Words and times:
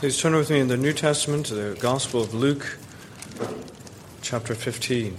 Please 0.00 0.16
turn 0.16 0.34
with 0.34 0.48
me 0.48 0.58
in 0.60 0.68
the 0.68 0.78
New 0.78 0.94
Testament 0.94 1.44
to 1.44 1.54
the 1.54 1.78
Gospel 1.78 2.22
of 2.22 2.32
Luke, 2.32 2.78
chapter 4.22 4.54
15. 4.54 5.14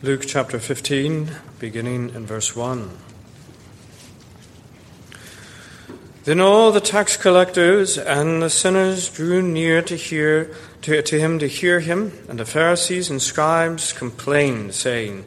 Luke 0.00 0.22
chapter 0.26 0.58
15, 0.58 1.30
beginning 1.58 2.14
in 2.14 2.24
verse 2.24 2.56
1. 2.56 2.88
Then 6.24 6.40
all 6.40 6.72
the 6.72 6.80
tax 6.80 7.18
collectors 7.18 7.98
and 7.98 8.40
the 8.40 8.48
sinners 8.48 9.10
drew 9.10 9.42
near 9.42 9.82
to 9.82 9.96
hear 9.96 10.56
to, 10.80 11.02
to 11.02 11.20
him 11.20 11.38
to 11.38 11.48
hear 11.48 11.80
him, 11.80 12.12
and 12.30 12.38
the 12.40 12.46
Pharisees 12.46 13.10
and 13.10 13.20
scribes 13.20 13.92
complained, 13.92 14.72
saying, 14.72 15.26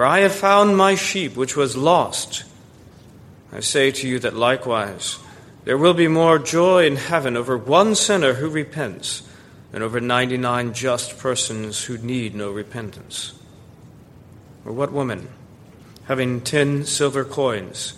for 0.00 0.06
I 0.06 0.20
have 0.20 0.34
found 0.34 0.78
my 0.78 0.94
sheep 0.94 1.36
which 1.36 1.56
was 1.56 1.76
lost. 1.76 2.44
I 3.52 3.60
say 3.60 3.90
to 3.90 4.08
you 4.08 4.18
that 4.20 4.34
likewise 4.34 5.18
there 5.64 5.76
will 5.76 5.92
be 5.92 6.08
more 6.08 6.38
joy 6.38 6.86
in 6.86 6.96
heaven 6.96 7.36
over 7.36 7.58
one 7.58 7.94
sinner 7.94 8.32
who 8.32 8.48
repents 8.48 9.22
than 9.72 9.82
over 9.82 10.00
99 10.00 10.72
just 10.72 11.18
persons 11.18 11.84
who 11.84 11.98
need 11.98 12.34
no 12.34 12.50
repentance. 12.50 13.34
Or 14.64 14.72
what 14.72 14.90
woman, 14.90 15.28
having 16.04 16.40
ten 16.40 16.86
silver 16.86 17.22
coins, 17.22 17.92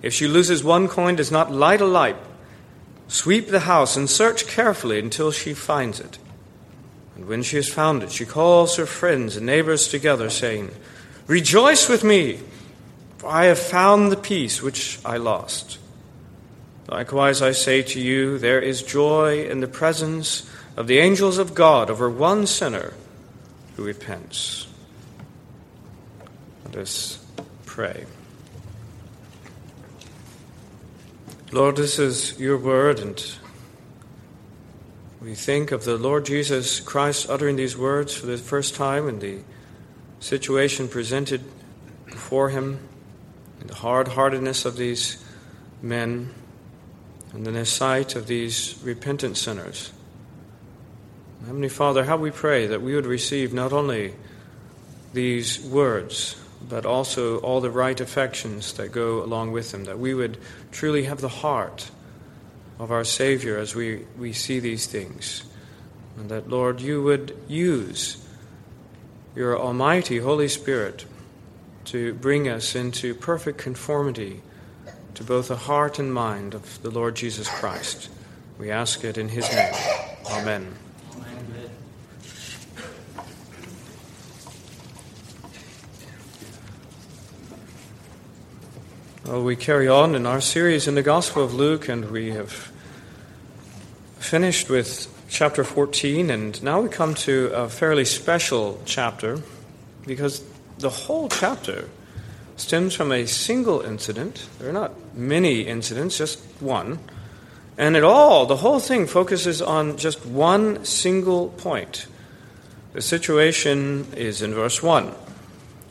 if 0.00 0.14
she 0.14 0.28
loses 0.28 0.62
one 0.62 0.86
coin, 0.86 1.16
does 1.16 1.32
not 1.32 1.50
light 1.50 1.80
a 1.80 1.86
light, 1.86 2.18
sweep 3.08 3.48
the 3.48 3.66
house, 3.66 3.96
and 3.96 4.08
search 4.08 4.46
carefully 4.46 5.00
until 5.00 5.32
she 5.32 5.54
finds 5.54 5.98
it? 5.98 6.18
And 7.16 7.26
when 7.26 7.42
she 7.42 7.56
has 7.56 7.68
found 7.68 8.04
it, 8.04 8.12
she 8.12 8.24
calls 8.24 8.76
her 8.76 8.86
friends 8.86 9.36
and 9.36 9.44
neighbors 9.46 9.88
together, 9.88 10.30
saying, 10.30 10.70
Rejoice 11.28 11.90
with 11.90 12.02
me, 12.02 12.40
for 13.18 13.28
I 13.28 13.44
have 13.44 13.58
found 13.58 14.10
the 14.10 14.16
piece 14.16 14.62
which 14.62 14.98
I 15.04 15.18
lost. 15.18 15.78
Likewise, 16.88 17.42
I 17.42 17.52
say 17.52 17.82
to 17.82 18.00
you, 18.00 18.38
there 18.38 18.62
is 18.62 18.82
joy 18.82 19.44
in 19.44 19.60
the 19.60 19.68
presence 19.68 20.48
of 20.74 20.86
the 20.86 20.98
angels 20.98 21.36
of 21.36 21.54
God 21.54 21.90
over 21.90 22.08
one 22.08 22.46
sinner 22.46 22.94
who 23.76 23.84
repents. 23.84 24.68
Let 26.64 26.76
us 26.76 27.22
pray. 27.66 28.06
Lord, 31.52 31.76
this 31.76 31.98
is 31.98 32.40
your 32.40 32.56
word, 32.56 33.00
and 33.00 33.22
we 35.20 35.34
think 35.34 35.72
of 35.72 35.84
the 35.84 35.98
Lord 35.98 36.24
Jesus 36.24 36.80
Christ 36.80 37.28
uttering 37.28 37.56
these 37.56 37.76
words 37.76 38.16
for 38.16 38.24
the 38.24 38.38
first 38.38 38.74
time 38.74 39.08
in 39.08 39.18
the 39.18 39.40
situation 40.20 40.88
presented 40.88 41.42
before 42.06 42.50
him, 42.50 42.78
the 43.64 43.74
hard 43.74 44.08
heartedness 44.08 44.64
of 44.64 44.76
these 44.76 45.24
men, 45.82 46.32
and 47.32 47.46
the 47.46 47.66
sight 47.66 48.16
of 48.16 48.26
these 48.26 48.78
repentant 48.82 49.36
sinners. 49.36 49.92
Heavenly 51.46 51.68
Father, 51.68 52.04
how 52.04 52.16
we 52.16 52.30
pray 52.30 52.66
that 52.66 52.82
we 52.82 52.94
would 52.94 53.06
receive 53.06 53.52
not 53.52 53.72
only 53.72 54.14
these 55.12 55.60
words, 55.60 56.36
but 56.68 56.84
also 56.84 57.38
all 57.38 57.60
the 57.60 57.70
right 57.70 58.00
affections 58.00 58.72
that 58.74 58.92
go 58.92 59.22
along 59.22 59.52
with 59.52 59.70
them, 59.70 59.84
that 59.84 59.98
we 59.98 60.14
would 60.14 60.38
truly 60.72 61.04
have 61.04 61.20
the 61.20 61.28
heart 61.28 61.90
of 62.78 62.90
our 62.90 63.04
Savior 63.04 63.58
as 63.58 63.74
we, 63.74 64.04
we 64.18 64.32
see 64.32 64.60
these 64.60 64.86
things. 64.86 65.44
And 66.16 66.28
that, 66.30 66.48
Lord, 66.48 66.80
you 66.80 67.02
would 67.02 67.36
use 67.46 68.24
your 69.38 69.56
Almighty 69.56 70.18
Holy 70.18 70.48
Spirit 70.48 71.04
to 71.84 72.12
bring 72.14 72.48
us 72.48 72.74
into 72.74 73.14
perfect 73.14 73.56
conformity 73.56 74.42
to 75.14 75.22
both 75.22 75.46
the 75.46 75.54
heart 75.54 76.00
and 76.00 76.12
mind 76.12 76.54
of 76.54 76.82
the 76.82 76.90
Lord 76.90 77.14
Jesus 77.14 77.48
Christ. 77.48 78.08
We 78.58 78.72
ask 78.72 79.04
it 79.04 79.16
in 79.16 79.28
His 79.28 79.48
name. 79.52 79.72
Amen. 80.32 80.74
Well, 89.24 89.44
we 89.44 89.54
carry 89.54 89.86
on 89.86 90.16
in 90.16 90.26
our 90.26 90.40
series 90.40 90.88
in 90.88 90.96
the 90.96 91.02
Gospel 91.04 91.44
of 91.44 91.54
Luke, 91.54 91.88
and 91.88 92.10
we 92.10 92.32
have 92.32 92.72
finished 94.18 94.68
with 94.68 95.14
chapter 95.28 95.62
14, 95.62 96.30
and 96.30 96.62
now 96.62 96.80
we 96.80 96.88
come 96.88 97.14
to 97.14 97.48
a 97.54 97.68
fairly 97.68 98.04
special 98.04 98.80
chapter 98.84 99.40
because 100.06 100.42
the 100.78 100.90
whole 100.90 101.28
chapter 101.28 101.88
stems 102.56 102.94
from 102.94 103.12
a 103.12 103.26
single 103.26 103.80
incident. 103.82 104.48
There 104.58 104.68
are 104.68 104.72
not 104.72 105.14
many 105.14 105.62
incidents, 105.62 106.18
just 106.18 106.40
one. 106.60 106.98
And 107.76 107.96
it 107.96 108.02
all, 108.02 108.46
the 108.46 108.56
whole 108.56 108.80
thing 108.80 109.06
focuses 109.06 109.62
on 109.62 109.96
just 109.96 110.24
one 110.26 110.84
single 110.84 111.50
point. 111.50 112.06
The 112.92 113.02
situation 113.02 114.06
is 114.16 114.42
in 114.42 114.54
verse 114.54 114.82
1. 114.82 115.14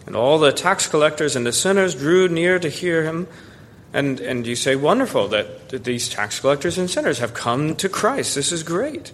And 0.05 0.15
all 0.15 0.39
the 0.39 0.51
tax 0.51 0.87
collectors 0.87 1.35
and 1.35 1.45
the 1.45 1.53
sinners 1.53 1.95
drew 1.95 2.27
near 2.27 2.59
to 2.59 2.69
hear 2.69 3.03
him. 3.03 3.27
And, 3.93 4.19
and 4.19 4.45
you 4.45 4.55
say, 4.55 4.75
wonderful 4.75 5.29
that, 5.29 5.69
that 5.69 5.85
these 5.85 6.09
tax 6.09 6.39
collectors 6.39 6.77
and 6.77 6.89
sinners 6.89 7.19
have 7.19 7.33
come 7.33 7.75
to 7.77 7.87
Christ. 7.87 8.35
This 8.35 8.51
is 8.51 8.63
great. 8.63 9.13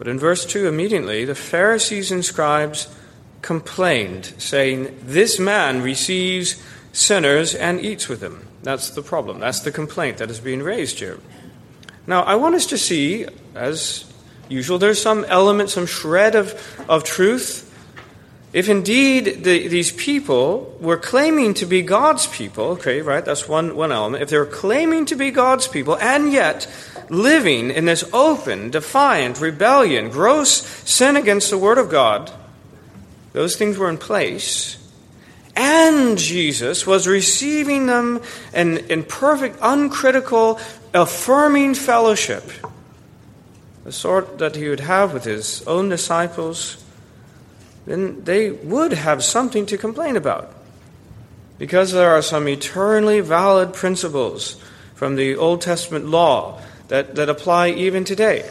But 0.00 0.08
in 0.08 0.18
verse 0.18 0.46
2, 0.46 0.66
immediately, 0.66 1.26
the 1.26 1.34
Pharisees 1.34 2.10
and 2.10 2.24
scribes 2.24 2.88
complained, 3.42 4.32
saying, 4.38 4.98
This 5.02 5.38
man 5.38 5.82
receives 5.82 6.56
sinners 6.90 7.54
and 7.54 7.78
eats 7.78 8.08
with 8.08 8.20
them. 8.20 8.48
That's 8.62 8.88
the 8.88 9.02
problem. 9.02 9.40
That's 9.40 9.60
the 9.60 9.70
complaint 9.70 10.16
that 10.16 10.30
is 10.30 10.40
being 10.40 10.62
raised 10.62 11.00
here. 11.00 11.18
Now, 12.06 12.22
I 12.22 12.36
want 12.36 12.54
us 12.54 12.64
to 12.68 12.78
see, 12.78 13.26
as 13.54 14.10
usual, 14.48 14.78
there's 14.78 15.02
some 15.02 15.26
element, 15.26 15.68
some 15.68 15.84
shred 15.84 16.34
of, 16.34 16.56
of 16.88 17.04
truth. 17.04 17.66
If 18.54 18.70
indeed 18.70 19.44
the, 19.44 19.68
these 19.68 19.92
people 19.92 20.78
were 20.80 20.96
claiming 20.96 21.52
to 21.54 21.66
be 21.66 21.82
God's 21.82 22.26
people, 22.26 22.64
okay, 22.70 23.02
right, 23.02 23.22
that's 23.22 23.46
one, 23.46 23.76
one 23.76 23.92
element. 23.92 24.22
If 24.22 24.30
they 24.30 24.38
were 24.38 24.46
claiming 24.46 25.04
to 25.06 25.14
be 25.14 25.30
God's 25.30 25.68
people 25.68 25.98
and 25.98 26.32
yet 26.32 26.66
living 27.10 27.70
in 27.70 27.84
this 27.84 28.04
open, 28.12 28.70
defiant 28.70 29.40
rebellion, 29.40 30.10
gross 30.10 30.62
sin 30.88 31.16
against 31.16 31.50
the 31.50 31.58
Word 31.58 31.78
of 31.78 31.90
God, 31.90 32.32
those 33.32 33.56
things 33.56 33.76
were 33.76 33.90
in 33.90 33.98
place. 33.98 34.76
And 35.56 36.16
Jesus 36.16 36.86
was 36.86 37.06
receiving 37.06 37.86
them 37.86 38.22
in, 38.54 38.78
in 38.90 39.04
perfect, 39.04 39.58
uncritical, 39.60 40.58
affirming 40.94 41.74
fellowship, 41.74 42.44
the 43.84 43.92
sort 43.92 44.38
that 44.38 44.56
he 44.56 44.68
would 44.68 44.80
have 44.80 45.12
with 45.12 45.24
his 45.24 45.66
own 45.66 45.88
disciples, 45.88 46.82
then 47.86 48.22
they 48.24 48.50
would 48.50 48.92
have 48.92 49.24
something 49.24 49.66
to 49.66 49.76
complain 49.76 50.16
about. 50.16 50.54
Because 51.58 51.92
there 51.92 52.10
are 52.10 52.22
some 52.22 52.48
eternally 52.48 53.20
valid 53.20 53.74
principles 53.74 54.56
from 54.94 55.16
the 55.16 55.36
Old 55.36 55.60
Testament 55.60 56.06
law 56.06 56.60
that, 56.90 57.14
that 57.14 57.28
apply 57.28 57.70
even 57.70 58.04
today. 58.04 58.48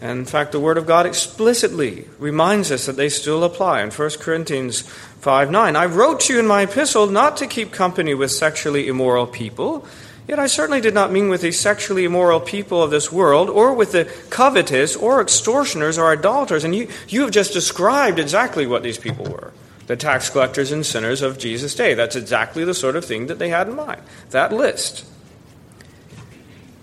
And 0.00 0.18
in 0.18 0.24
fact, 0.24 0.50
the 0.50 0.58
Word 0.58 0.78
of 0.78 0.86
God 0.86 1.06
explicitly 1.06 2.08
reminds 2.18 2.72
us 2.72 2.86
that 2.86 2.96
they 2.96 3.08
still 3.08 3.44
apply 3.44 3.82
in 3.82 3.90
1 3.92 4.10
Corinthians 4.18 4.80
5 4.80 5.50
9. 5.50 5.76
I 5.76 5.86
wrote 5.86 6.20
to 6.20 6.34
you 6.34 6.40
in 6.40 6.46
my 6.46 6.62
epistle 6.62 7.06
not 7.06 7.36
to 7.36 7.46
keep 7.46 7.70
company 7.70 8.14
with 8.14 8.32
sexually 8.32 8.88
immoral 8.88 9.28
people, 9.28 9.86
yet 10.26 10.40
I 10.40 10.48
certainly 10.48 10.80
did 10.80 10.92
not 10.92 11.12
mean 11.12 11.28
with 11.28 11.42
the 11.42 11.52
sexually 11.52 12.04
immoral 12.04 12.40
people 12.40 12.82
of 12.82 12.90
this 12.90 13.12
world, 13.12 13.48
or 13.48 13.74
with 13.74 13.92
the 13.92 14.12
covetous, 14.28 14.96
or 14.96 15.20
extortioners, 15.20 15.98
or 15.98 16.10
idolaters. 16.10 16.64
And 16.64 16.74
you, 16.74 16.88
you 17.06 17.22
have 17.22 17.30
just 17.30 17.52
described 17.52 18.18
exactly 18.18 18.66
what 18.66 18.82
these 18.82 18.98
people 18.98 19.26
were 19.26 19.52
the 19.86 19.96
tax 19.96 20.30
collectors 20.30 20.72
and 20.72 20.86
sinners 20.86 21.22
of 21.22 21.38
Jesus' 21.38 21.74
day. 21.74 21.94
That's 21.94 22.16
exactly 22.16 22.64
the 22.64 22.72
sort 22.74 22.96
of 22.96 23.04
thing 23.04 23.26
that 23.26 23.38
they 23.38 23.50
had 23.50 23.68
in 23.68 23.76
mind. 23.76 24.00
That 24.30 24.52
list. 24.52 25.04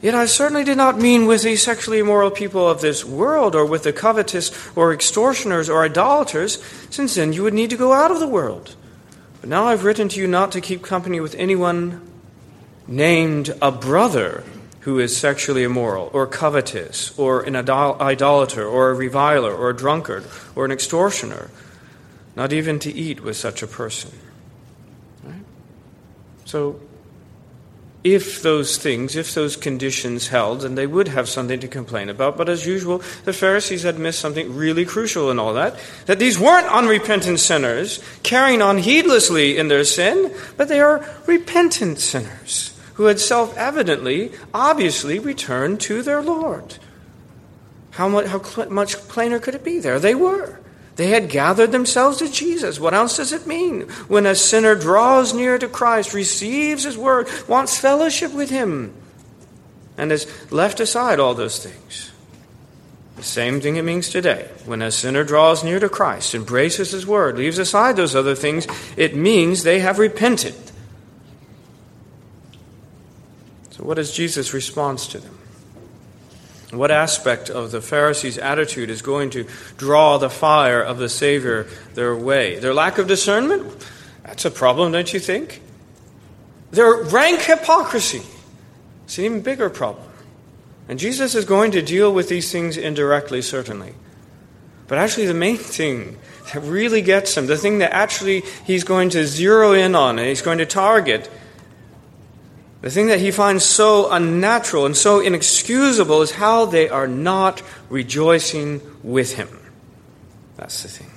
Yet 0.01 0.15
I 0.15 0.25
certainly 0.27 0.63
did 0.63 0.77
not 0.77 0.97
mean 0.97 1.25
with 1.25 1.43
the 1.43 1.57
sexually 1.57 1.99
immoral 1.99 2.31
people 2.31 2.67
of 2.67 2.79
this 2.79 3.03
world, 3.03 3.53
or 3.53 3.65
with 3.65 3.83
the 3.83 3.91
covetous, 3.91 4.51
or 4.75 4.93
extortioners, 4.93 5.69
or 5.69 5.83
idolaters, 5.83 6.63
since 6.89 7.15
then 7.15 7.33
you 7.33 7.43
would 7.43 7.53
need 7.53 7.69
to 7.71 7.77
go 7.77 7.91
out 7.91 8.11
of 8.11 8.19
the 8.19 8.27
world. 8.27 8.75
But 9.41 9.49
now 9.49 9.65
I've 9.65 9.83
written 9.83 10.07
to 10.09 10.19
you 10.19 10.27
not 10.27 10.53
to 10.53 10.61
keep 10.61 10.83
company 10.83 11.19
with 11.19 11.35
anyone 11.35 12.01
named 12.87 13.53
a 13.61 13.71
brother 13.71 14.43
who 14.81 14.99
is 14.99 15.15
sexually 15.15 15.63
immoral, 15.63 16.09
or 16.13 16.25
covetous, 16.25 17.17
or 17.19 17.41
an 17.41 17.55
idolater, 17.57 18.65
or 18.65 18.91
a 18.91 18.93
reviler, 18.93 19.53
or 19.53 19.69
a 19.69 19.75
drunkard, 19.75 20.23
or 20.55 20.63
an 20.63 20.71
extortioner, 20.71 21.51
not 22.37 22.53
even 22.53 22.79
to 22.79 22.91
eat 22.91 23.21
with 23.21 23.35
such 23.35 23.61
a 23.61 23.67
person. 23.67 24.11
Right? 25.23 25.43
So, 26.45 26.79
if 28.03 28.41
those 28.41 28.77
things, 28.77 29.15
if 29.15 29.33
those 29.33 29.57
conditions 29.57 30.29
held, 30.29 30.61
then 30.61 30.75
they 30.75 30.87
would 30.87 31.09
have 31.09 31.27
something 31.27 31.59
to 31.59 31.67
complain 31.67 32.07
about. 32.07 32.37
But 32.37 32.47
as 32.47 32.65
usual, 32.65 33.01
the 33.25 33.33
Pharisees 33.33 33.83
had 33.83 33.99
missed 33.99 34.19
something 34.19 34.55
really 34.55 34.85
crucial 34.85 35.29
in 35.29 35.39
all 35.39 35.53
that 35.53 35.77
that 36.05 36.19
these 36.19 36.39
weren't 36.39 36.67
unrepentant 36.67 37.39
sinners 37.39 38.01
carrying 38.23 38.61
on 38.61 38.77
heedlessly 38.77 39.57
in 39.57 39.67
their 39.67 39.83
sin, 39.83 40.33
but 40.55 40.69
they 40.69 40.79
are 40.79 41.05
repentant 41.25 41.99
sinners 41.99 42.73
who 42.93 43.05
had 43.05 43.19
self 43.19 43.57
evidently, 43.57 44.31
obviously 44.53 45.19
returned 45.19 45.81
to 45.81 46.01
their 46.01 46.21
Lord. 46.21 46.77
How 47.91 48.07
much, 48.07 48.27
how 48.27 48.65
much 48.69 48.95
plainer 49.09 49.39
could 49.39 49.55
it 49.55 49.63
be 49.63 49.79
there? 49.79 49.99
They 49.99 50.15
were. 50.15 50.58
They 50.99 51.11
had 51.11 51.29
gathered 51.29 51.71
themselves 51.71 52.17
to 52.17 52.29
Jesus. 52.29 52.77
What 52.77 52.93
else 52.93 53.15
does 53.15 53.31
it 53.31 53.47
mean? 53.47 53.83
When 54.09 54.25
a 54.25 54.35
sinner 54.35 54.75
draws 54.75 55.33
near 55.33 55.57
to 55.57 55.69
Christ, 55.69 56.13
receives 56.13 56.83
his 56.83 56.97
word, 56.97 57.29
wants 57.47 57.79
fellowship 57.79 58.33
with 58.33 58.49
him, 58.49 58.93
and 59.97 60.11
has 60.11 60.27
left 60.51 60.81
aside 60.81 61.17
all 61.21 61.33
those 61.33 61.63
things. 61.65 62.11
The 63.15 63.23
same 63.23 63.61
thing 63.61 63.77
it 63.77 63.85
means 63.85 64.09
today. 64.09 64.49
When 64.65 64.81
a 64.81 64.91
sinner 64.91 65.23
draws 65.23 65.63
near 65.63 65.79
to 65.79 65.87
Christ, 65.87 66.35
embraces 66.35 66.91
his 66.91 67.07
word, 67.07 67.37
leaves 67.37 67.59
aside 67.59 67.95
those 67.95 68.13
other 68.13 68.35
things, 68.35 68.67
it 68.97 69.15
means 69.15 69.63
they 69.63 69.79
have 69.79 69.99
repented. 69.99 70.55
So, 73.69 73.85
what 73.85 73.97
is 73.97 74.11
Jesus' 74.11 74.53
response 74.53 75.07
to 75.07 75.19
them? 75.19 75.38
What 76.71 76.91
aspect 76.91 77.49
of 77.49 77.71
the 77.71 77.81
Pharisees' 77.81 78.37
attitude 78.37 78.89
is 78.91 79.01
going 79.01 79.31
to 79.31 79.47
draw 79.77 80.17
the 80.17 80.29
fire 80.29 80.81
of 80.81 80.99
the 80.99 81.09
Savior 81.09 81.67
their 81.95 82.15
way? 82.15 82.59
Their 82.59 82.73
lack 82.73 82.99
of 82.99 83.07
discernment? 83.07 83.87
That's 84.23 84.45
a 84.45 84.51
problem, 84.51 84.91
don't 84.91 85.11
you 85.11 85.19
think? 85.19 85.61
Their 86.71 87.03
rank 87.03 87.41
hypocrisy. 87.41 88.21
It's 89.05 89.17
an 89.17 89.25
even 89.25 89.41
bigger 89.41 89.71
problem. 89.71 90.05
And 90.87 90.99
Jesus 90.99 91.33
is 91.33 91.45
going 91.45 91.71
to 91.71 91.81
deal 91.81 92.13
with 92.13 92.29
these 92.29 92.51
things 92.51 92.77
indirectly, 92.77 93.41
certainly. 93.41 93.93
But 94.87 94.99
actually, 94.99 95.27
the 95.27 95.33
main 95.33 95.57
thing 95.57 96.17
that 96.53 96.61
really 96.61 97.01
gets 97.01 97.35
him, 97.37 97.47
the 97.47 97.57
thing 97.57 97.79
that 97.79 97.93
actually 97.93 98.41
he's 98.65 98.83
going 98.83 99.09
to 99.11 99.25
zero 99.25 99.73
in 99.73 99.95
on 99.95 100.19
and 100.19 100.27
he's 100.27 100.41
going 100.41 100.57
to 100.59 100.65
target, 100.65 101.29
the 102.81 102.89
thing 102.89 103.07
that 103.07 103.19
he 103.19 103.31
finds 103.31 103.65
so 103.65 104.09
unnatural 104.09 104.85
and 104.85 104.95
so 104.95 105.19
inexcusable 105.19 106.21
is 106.21 106.31
how 106.31 106.65
they 106.65 106.87
are 106.87 107.07
not 107.07 107.61
rejoicing 107.89 108.81
with 109.03 109.33
him. 109.33 109.49
That's 110.55 110.83
the 110.83 110.89
thing. 110.89 111.11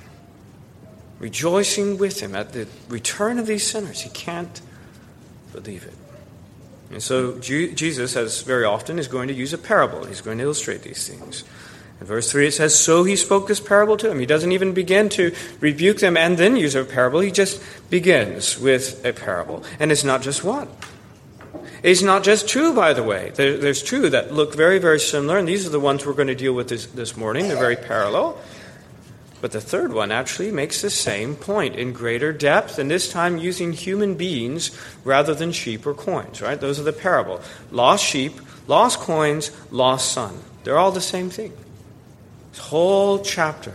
Rejoicing 1.21 1.99
with 1.99 2.21
him 2.21 2.35
at 2.35 2.53
the 2.53 2.67
return 2.89 3.39
of 3.39 3.47
these 3.47 3.65
sinners. 3.65 4.01
He 4.01 4.11
can't 4.11 4.61
believe 5.53 5.85
it. 5.85 5.95
And 6.91 7.03
so 7.03 7.39
Jesus, 7.39 8.17
as 8.17 8.43
very 8.43 8.65
often, 8.65 8.99
is 8.99 9.09
going 9.09 9.29
to 9.29 9.35
use 9.35 9.53
a 9.53 9.59
parable. 9.59 10.05
He's 10.05 10.21
going 10.21 10.39
to 10.39 10.45
illustrate 10.45 10.83
these 10.83 11.09
things. 11.09 11.45
In 12.01 12.07
verse 12.07 12.31
3, 12.33 12.49
it 12.49 12.55
says, 12.55 12.79
So 12.79 13.05
he 13.05 13.15
spoke 13.15 13.47
this 13.47 13.61
parable 13.61 13.97
to 13.97 14.09
them. 14.09 14.19
He 14.19 14.27
doesn't 14.27 14.51
even 14.51 14.75
begin 14.75 15.09
to 15.11 15.33
rebuke 15.61 15.99
them 15.99 16.17
and 16.17 16.37
then 16.37 16.57
use 16.57 16.75
a 16.75 16.85
parable. 16.85 17.21
He 17.21 17.31
just 17.31 17.63
begins 17.89 18.59
with 18.59 19.05
a 19.07 19.13
parable. 19.13 19.65
And 19.79 19.93
it's 19.93 20.05
not 20.05 20.23
just 20.23 20.43
one. 20.43 20.69
It's 21.83 22.03
not 22.03 22.23
just 22.23 22.49
two, 22.49 22.75
by 22.75 22.93
the 22.93 23.03
way. 23.03 23.33
There, 23.35 23.59
there's 23.59 23.83
two 23.83 24.11
that 24.11 24.33
look 24.33 24.55
very, 24.55 24.79
very 24.79 25.01
similar, 25.01 25.37
and 25.37 25.49
these 25.49 25.67
are 25.67 25.71
the 25.71 25.81
ones 25.81 26.07
we're 26.07 26.13
going 26.13 26.29
to 26.29 26.35
deal 26.35 26.53
with 26.53 26.69
this, 26.69 26.87
this 26.87 27.17
morning. 27.17 27.49
They're 27.49 27.57
very 27.57 27.77
parallel. 27.77 28.39
But 29.41 29.51
the 29.51 29.61
third 29.61 29.93
one 29.93 30.13
actually 30.13 30.53
makes 30.53 30.81
the 30.81 30.91
same 30.91 31.35
point 31.35 31.75
in 31.75 31.93
greater 31.93 32.33
depth, 32.33 32.79
and 32.79 32.89
this 32.89 33.11
time 33.11 33.37
using 33.37 33.73
human 33.73 34.15
beings 34.15 34.71
rather 35.03 35.35
than 35.35 35.51
sheep 35.51 35.85
or 35.85 35.95
coins, 35.95 36.41
right? 36.41 36.61
Those 36.61 36.79
are 36.79 36.85
the 36.85 36.93
parable. 36.93 37.41
Lost 37.73 38.05
sheep, 38.05 38.41
lost 38.69 39.01
coins, 39.01 39.51
lost 39.73 40.13
son. 40.13 40.39
They're 40.63 40.79
all 40.79 40.93
the 40.93 41.01
same 41.01 41.31
thing. 41.31 41.53
This 42.53 42.61
whole 42.61 43.19
chapter 43.25 43.75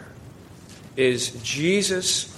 is 0.96 1.32
Jesus' 1.44 2.34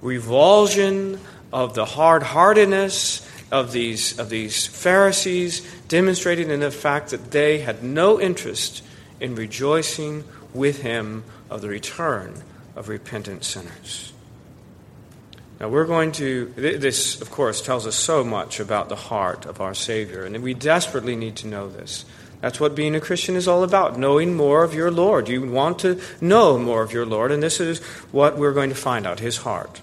revulsion 0.00 1.20
of 1.52 1.74
the 1.74 1.84
hard 1.84 2.22
heartedness 2.22 3.28
of 3.52 3.70
these, 3.70 4.18
of 4.18 4.30
these 4.30 4.66
Pharisees, 4.66 5.60
demonstrated 5.86 6.50
in 6.50 6.60
the 6.60 6.70
fact 6.70 7.10
that 7.10 7.30
they 7.30 7.58
had 7.58 7.84
no 7.84 8.18
interest 8.18 8.82
in 9.20 9.34
rejoicing 9.34 10.24
with 10.54 10.82
him 10.82 11.22
of 11.50 11.60
the 11.60 11.68
return 11.68 12.42
of 12.74 12.88
repentant 12.88 13.44
sinners. 13.44 14.12
Now, 15.60 15.68
we're 15.68 15.84
going 15.84 16.10
to, 16.12 16.46
this, 16.56 17.20
of 17.20 17.30
course, 17.30 17.60
tells 17.60 17.86
us 17.86 17.94
so 17.94 18.24
much 18.24 18.58
about 18.58 18.88
the 18.88 18.96
heart 18.96 19.46
of 19.46 19.60
our 19.60 19.74
Savior, 19.74 20.24
and 20.24 20.42
we 20.42 20.54
desperately 20.54 21.14
need 21.14 21.36
to 21.36 21.46
know 21.46 21.68
this. 21.68 22.04
That's 22.40 22.58
what 22.58 22.74
being 22.74 22.96
a 22.96 23.00
Christian 23.00 23.36
is 23.36 23.46
all 23.46 23.62
about, 23.62 23.96
knowing 23.96 24.34
more 24.34 24.64
of 24.64 24.74
your 24.74 24.90
Lord. 24.90 25.28
You 25.28 25.48
want 25.48 25.78
to 25.80 26.00
know 26.20 26.58
more 26.58 26.82
of 26.82 26.92
your 26.92 27.06
Lord, 27.06 27.30
and 27.30 27.40
this 27.40 27.60
is 27.60 27.78
what 28.10 28.36
we're 28.36 28.52
going 28.52 28.70
to 28.70 28.74
find 28.74 29.06
out 29.06 29.20
His 29.20 29.36
heart. 29.36 29.80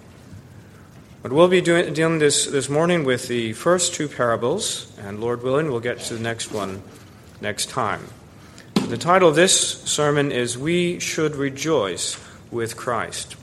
But 1.22 1.34
we'll 1.34 1.50
be 1.50 1.60
doing, 1.60 1.94
dealing 1.94 2.20
this, 2.20 2.46
this 2.46 2.70
morning 2.70 3.04
with 3.04 3.28
the 3.28 3.52
first 3.52 3.94
two 3.94 4.08
parables, 4.08 4.90
and 5.00 5.20
Lord 5.20 5.44
willing, 5.44 5.70
we'll 5.70 5.82
get 5.82 6.00
to 6.00 6.14
the 6.14 6.20
next 6.22 6.54
one 6.54 6.82
next 7.42 7.70
time. 7.70 8.08
The 8.88 8.98
title 8.98 9.28
of 9.28 9.36
this 9.36 9.82
sermon 9.84 10.32
is 10.32 10.58
We 10.58 11.00
Should 11.00 11.36
Rejoice 11.36 12.18
with 12.52 12.78
Christ. 12.78 13.36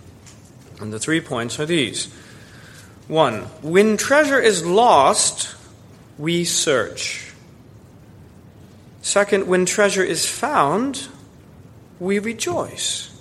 And 0.80 0.90
the 0.90 0.98
three 0.98 1.20
points 1.20 1.60
are 1.60 1.66
these 1.66 2.06
one, 3.08 3.42
when 3.62 3.98
treasure 3.98 4.40
is 4.40 4.64
lost, 4.64 5.54
we 6.18 6.44
search. 6.44 7.30
Second, 9.02 9.46
when 9.46 9.66
treasure 9.66 10.02
is 10.02 10.26
found, 10.26 11.08
we 12.00 12.18
rejoice. 12.18 13.15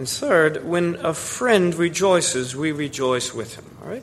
And 0.00 0.08
third, 0.08 0.64
when 0.64 0.94
a 1.04 1.12
friend 1.12 1.74
rejoices, 1.74 2.56
we 2.56 2.72
rejoice 2.72 3.34
with 3.34 3.56
him. 3.56 3.66
All 3.82 3.88
right? 3.90 4.02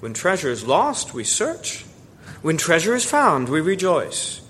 When 0.00 0.14
treasure 0.14 0.48
is 0.48 0.66
lost, 0.66 1.12
we 1.12 1.22
search. 1.22 1.84
When 2.40 2.56
treasure 2.56 2.94
is 2.94 3.04
found, 3.04 3.50
we 3.50 3.60
rejoice. 3.60 4.40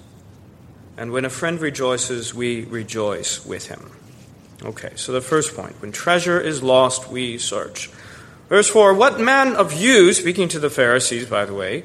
And 0.96 1.10
when 1.10 1.24
a 1.24 1.30
friend 1.30 1.60
rejoices, 1.60 2.32
we 2.32 2.62
rejoice 2.66 3.44
with 3.44 3.66
him. 3.66 3.90
Okay, 4.62 4.92
so 4.94 5.10
the 5.10 5.20
first 5.20 5.56
point 5.56 5.82
when 5.82 5.90
treasure 5.90 6.38
is 6.40 6.62
lost, 6.62 7.10
we 7.10 7.38
search. 7.38 7.88
Verse 8.48 8.68
4 8.68 8.94
What 8.94 9.18
man 9.18 9.56
of 9.56 9.72
you, 9.72 10.12
speaking 10.12 10.46
to 10.50 10.60
the 10.60 10.70
Pharisees, 10.70 11.26
by 11.26 11.44
the 11.44 11.54
way, 11.54 11.82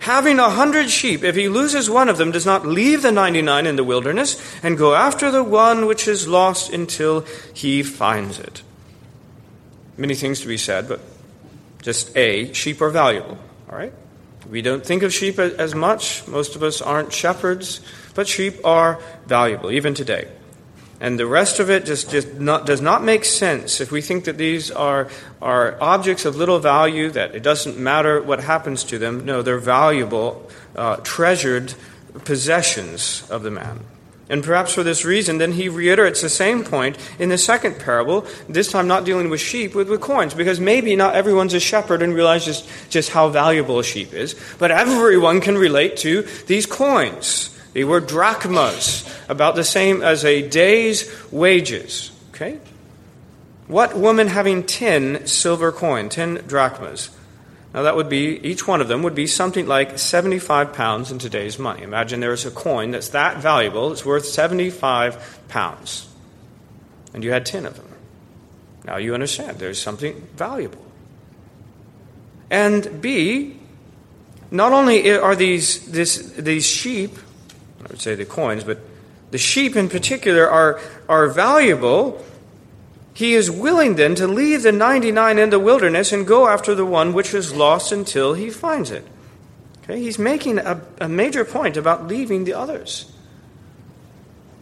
having 0.00 0.38
a 0.38 0.50
hundred 0.50 0.90
sheep, 0.90 1.22
if 1.22 1.36
he 1.36 1.48
loses 1.48 1.88
one 1.88 2.08
of 2.08 2.18
them, 2.18 2.30
does 2.30 2.44
not 2.44 2.66
leave 2.66 3.02
the 3.02 3.12
ninety 3.12 3.40
nine 3.42 3.66
in 3.66 3.76
the 3.76 3.84
wilderness 3.84 4.40
and 4.62 4.76
go 4.76 4.94
after 4.94 5.30
the 5.30 5.44
one 5.44 5.86
which 5.86 6.08
is 6.08 6.28
lost 6.28 6.72
until 6.72 7.24
he 7.54 7.82
finds 7.82 8.38
it. 8.38 8.62
Many 9.96 10.14
things 10.14 10.40
to 10.40 10.48
be 10.48 10.56
said, 10.56 10.88
but 10.88 11.00
just 11.82 12.16
A, 12.16 12.52
sheep 12.52 12.80
are 12.80 12.90
valuable, 12.90 13.38
all 13.70 13.78
right? 13.78 13.92
We 14.48 14.62
don't 14.62 14.84
think 14.84 15.02
of 15.02 15.12
sheep 15.12 15.38
as 15.38 15.74
much. 15.74 16.26
Most 16.26 16.56
of 16.56 16.62
us 16.62 16.82
aren't 16.82 17.12
shepherds, 17.12 17.80
but 18.14 18.26
sheep 18.26 18.64
are 18.64 18.98
valuable, 19.26 19.70
even 19.70 19.94
today. 19.94 20.28
And 21.00 21.18
the 21.18 21.26
rest 21.26 21.60
of 21.60 21.70
it 21.70 21.86
just, 21.86 22.10
just 22.10 22.34
not, 22.34 22.66
does 22.66 22.82
not 22.82 23.02
make 23.02 23.24
sense 23.24 23.80
if 23.80 23.90
we 23.90 24.02
think 24.02 24.24
that 24.24 24.36
these 24.36 24.70
are, 24.70 25.08
are 25.40 25.78
objects 25.80 26.26
of 26.26 26.36
little 26.36 26.58
value, 26.58 27.10
that 27.10 27.34
it 27.34 27.42
doesn't 27.42 27.78
matter 27.78 28.20
what 28.20 28.40
happens 28.40 28.84
to 28.84 28.98
them. 28.98 29.24
No, 29.24 29.40
they're 29.40 29.58
valuable, 29.58 30.50
uh, 30.76 30.96
treasured 30.96 31.72
possessions 32.24 33.26
of 33.30 33.42
the 33.42 33.50
man. 33.50 33.80
And 34.28 34.44
perhaps 34.44 34.74
for 34.74 34.84
this 34.84 35.04
reason, 35.04 35.38
then 35.38 35.52
he 35.52 35.68
reiterates 35.68 36.20
the 36.20 36.28
same 36.28 36.62
point 36.62 36.96
in 37.18 37.30
the 37.30 37.38
second 37.38 37.80
parable, 37.80 38.26
this 38.48 38.70
time 38.70 38.86
not 38.86 39.04
dealing 39.04 39.28
with 39.28 39.40
sheep, 39.40 39.72
but 39.72 39.88
with 39.88 40.00
coins, 40.00 40.34
because 40.34 40.60
maybe 40.60 40.94
not 40.94 41.16
everyone's 41.16 41.52
a 41.52 41.58
shepherd 41.58 42.00
and 42.00 42.14
realizes 42.14 42.62
just 42.90 43.10
how 43.10 43.28
valuable 43.28 43.80
a 43.80 43.84
sheep 43.84 44.12
is, 44.12 44.36
but 44.58 44.70
everyone 44.70 45.40
can 45.40 45.58
relate 45.58 45.96
to 45.96 46.22
these 46.46 46.64
coins. 46.64 47.50
The 47.72 47.84
word 47.84 48.06
drachmas, 48.06 49.08
about 49.28 49.54
the 49.54 49.64
same 49.64 50.02
as 50.02 50.24
a 50.24 50.46
day's 50.48 51.10
wages. 51.30 52.10
Okay? 52.30 52.58
What 53.68 53.96
woman 53.96 54.26
having 54.26 54.64
10 54.64 55.26
silver 55.26 55.70
coin, 55.70 56.08
10 56.08 56.46
drachmas? 56.48 57.10
Now, 57.72 57.82
that 57.82 57.94
would 57.94 58.08
be, 58.08 58.36
each 58.44 58.66
one 58.66 58.80
of 58.80 58.88
them 58.88 59.04
would 59.04 59.14
be 59.14 59.28
something 59.28 59.66
like 59.66 59.96
75 59.96 60.72
pounds 60.72 61.12
in 61.12 61.20
today's 61.20 61.56
money. 61.56 61.82
Imagine 61.82 62.18
there's 62.18 62.44
a 62.44 62.50
coin 62.50 62.90
that's 62.90 63.10
that 63.10 63.38
valuable, 63.38 63.92
it's 63.92 64.04
worth 64.04 64.26
75 64.26 65.44
pounds. 65.48 66.08
And 67.14 67.22
you 67.22 67.30
had 67.30 67.46
10 67.46 67.66
of 67.66 67.76
them. 67.76 67.86
Now 68.84 68.96
you 68.96 69.14
understand, 69.14 69.58
there's 69.58 69.80
something 69.80 70.26
valuable. 70.34 70.84
And 72.50 73.00
B, 73.00 73.56
not 74.50 74.72
only 74.72 75.08
are 75.12 75.36
these, 75.36 75.86
this, 75.92 76.16
these 76.32 76.66
sheep, 76.66 77.12
I 77.84 77.88
would 77.88 78.00
say 78.00 78.14
the 78.14 78.24
coins, 78.24 78.64
but 78.64 78.78
the 79.30 79.38
sheep 79.38 79.76
in 79.76 79.88
particular 79.88 80.48
are, 80.48 80.80
are 81.08 81.28
valuable, 81.28 82.24
he 83.14 83.34
is 83.34 83.50
willing 83.50 83.96
then 83.96 84.14
to 84.16 84.26
leave 84.26 84.62
the 84.62 84.72
99 84.72 85.38
in 85.38 85.50
the 85.50 85.58
wilderness 85.58 86.12
and 86.12 86.26
go 86.26 86.48
after 86.48 86.74
the 86.74 86.86
one 86.86 87.12
which 87.12 87.34
is 87.34 87.54
lost 87.54 87.92
until 87.92 88.34
he 88.34 88.50
finds 88.50 88.90
it. 88.90 89.06
Okay? 89.82 90.00
He's 90.00 90.18
making 90.18 90.58
a, 90.58 90.80
a 91.00 91.08
major 91.08 91.44
point 91.44 91.76
about 91.76 92.06
leaving 92.06 92.44
the 92.44 92.54
others. 92.54 93.10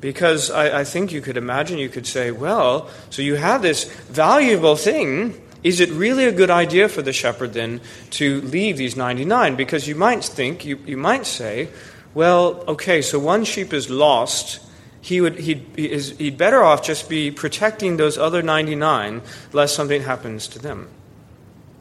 Because 0.00 0.50
I, 0.50 0.80
I 0.80 0.84
think 0.84 1.12
you 1.12 1.20
could 1.20 1.36
imagine, 1.36 1.78
you 1.78 1.88
could 1.88 2.06
say, 2.06 2.30
well, 2.30 2.88
so 3.10 3.22
you 3.22 3.34
have 3.34 3.62
this 3.62 3.84
valuable 3.84 4.76
thing. 4.76 5.40
Is 5.64 5.80
it 5.80 5.90
really 5.90 6.24
a 6.24 6.32
good 6.32 6.50
idea 6.50 6.88
for 6.88 7.02
the 7.02 7.12
shepherd 7.12 7.52
then 7.52 7.80
to 8.10 8.40
leave 8.42 8.76
these 8.76 8.96
99? 8.96 9.56
Because 9.56 9.88
you 9.88 9.96
might 9.96 10.24
think, 10.24 10.64
you, 10.64 10.78
you 10.86 10.96
might 10.96 11.26
say, 11.26 11.68
well, 12.14 12.64
okay, 12.68 13.02
so 13.02 13.18
one 13.18 13.44
sheep 13.44 13.72
is 13.72 13.90
lost. 13.90 14.60
He 15.00 15.20
would, 15.20 15.38
he'd, 15.38 15.66
he'd 15.76 16.38
better 16.38 16.62
off 16.62 16.82
just 16.84 17.08
be 17.08 17.30
protecting 17.30 17.96
those 17.96 18.18
other 18.18 18.42
99 18.42 19.22
lest 19.52 19.74
something 19.74 20.02
happens 20.02 20.48
to 20.48 20.58
them. 20.58 20.88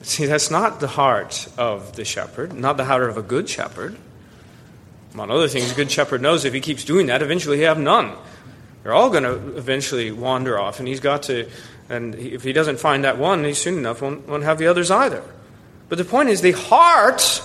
See, 0.01 0.25
that's 0.25 0.51
not 0.51 0.79
the 0.79 0.88
heart 0.88 1.48
of 1.57 1.96
the 1.96 2.05
shepherd, 2.05 2.53
not 2.53 2.77
the 2.77 2.86
heart 2.86 3.10
of 3.10 3.17
a 3.17 3.22
good 3.22 3.50
shepherd. 3.50 3.98
Among 5.13 5.31
other 5.31 5.48
things, 5.48 5.72
a 5.72 5.75
good 5.75 5.91
shepherd 5.91 6.22
knows 6.22 6.46
if 6.46 6.53
he 6.53 6.62
keeps 6.62 6.84
doing 6.84 7.07
that, 7.07 7.22
eventually 7.22 7.57
he'll 7.57 7.69
have 7.69 7.79
none. 7.79 8.13
They're 8.84 8.93
all 8.93 9.10
going 9.10 9.24
to 9.24 9.57
eventually 9.57 10.12
wander 10.12 10.60
off, 10.60 10.79
and 10.79 10.88
he's 10.88 11.00
got 11.00 11.24
to, 11.24 11.50
and 11.89 12.15
if 12.15 12.43
he 12.43 12.53
doesn't 12.53 12.79
find 12.79 13.03
that 13.03 13.17
one, 13.17 13.43
he 13.43 13.53
soon 13.53 13.77
enough 13.77 14.01
won't, 14.01 14.27
won't 14.27 14.43
have 14.43 14.60
the 14.60 14.67
others 14.67 14.91
either. 14.91 15.24
But 15.89 15.98
the 15.98 16.05
point 16.05 16.29
is, 16.29 16.41
the 16.41 16.51
heart, 16.51 17.41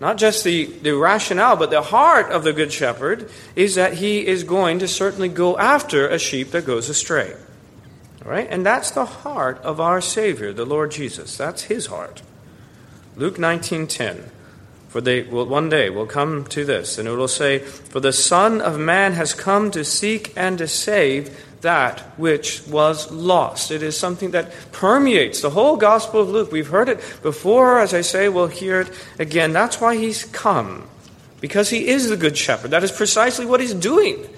not 0.00 0.16
just 0.16 0.44
the, 0.44 0.64
the 0.64 0.92
rationale, 0.92 1.56
but 1.56 1.70
the 1.70 1.82
heart 1.82 2.30
of 2.30 2.44
the 2.44 2.52
good 2.52 2.72
shepherd 2.72 3.30
is 3.56 3.74
that 3.74 3.94
he 3.94 4.26
is 4.26 4.44
going 4.44 4.78
to 4.78 4.88
certainly 4.88 5.28
go 5.28 5.58
after 5.58 6.06
a 6.06 6.18
sheep 6.18 6.52
that 6.52 6.64
goes 6.66 6.88
astray. 6.88 7.34
All 8.24 8.30
right? 8.30 8.46
And 8.48 8.64
that's 8.64 8.90
the 8.90 9.06
heart 9.06 9.58
of 9.62 9.80
our 9.80 10.00
Savior, 10.00 10.52
the 10.52 10.64
Lord 10.64 10.92
Jesus. 10.92 11.36
That's 11.36 11.62
his 11.62 11.86
heart. 11.86 12.22
Luke 13.16 13.36
19:10 13.36 14.30
for 14.88 15.02
they 15.02 15.22
will 15.22 15.44
one 15.44 15.68
day 15.68 15.90
will 15.90 16.06
come 16.06 16.44
to 16.46 16.64
this, 16.64 16.98
and 16.98 17.06
it 17.06 17.12
will 17.12 17.28
say, 17.28 17.58
For 17.58 18.00
the 18.00 18.12
Son 18.12 18.60
of 18.60 18.78
Man 18.78 19.12
has 19.12 19.34
come 19.34 19.70
to 19.72 19.84
seek 19.84 20.32
and 20.34 20.56
to 20.58 20.66
save 20.66 21.47
that 21.60 22.00
which 22.18 22.66
was 22.66 23.10
lost. 23.10 23.70
It 23.70 23.82
is 23.82 23.96
something 23.96 24.30
that 24.30 24.52
permeates 24.72 25.40
the 25.40 25.50
whole 25.50 25.76
Gospel 25.76 26.20
of 26.20 26.28
Luke. 26.28 26.52
We've 26.52 26.68
heard 26.68 26.88
it 26.88 26.98
before, 27.22 27.80
as 27.80 27.92
I 27.94 28.02
say, 28.02 28.28
we'll 28.28 28.46
hear 28.46 28.82
it 28.82 28.90
again. 29.18 29.52
That's 29.52 29.80
why 29.80 29.96
he's 29.96 30.24
come, 30.24 30.88
because 31.40 31.70
he 31.70 31.88
is 31.88 32.08
the 32.08 32.16
Good 32.16 32.36
Shepherd. 32.36 32.70
That 32.70 32.84
is 32.84 32.92
precisely 32.92 33.44
what 33.44 33.60
he's 33.60 33.74
doing. 33.74 34.28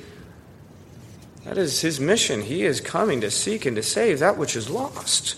That 1.45 1.59
is 1.59 1.81
his 1.81 2.01
mission. 2.01 2.43
He 2.43 2.65
is 2.65 2.81
coming 2.81 3.21
to 3.23 3.31
seek 3.31 3.67
and 3.67 3.77
to 3.77 3.83
save 3.83 4.21
that 4.21 4.39
which 4.39 4.57
is 4.57 4.71
lost. 4.71 5.37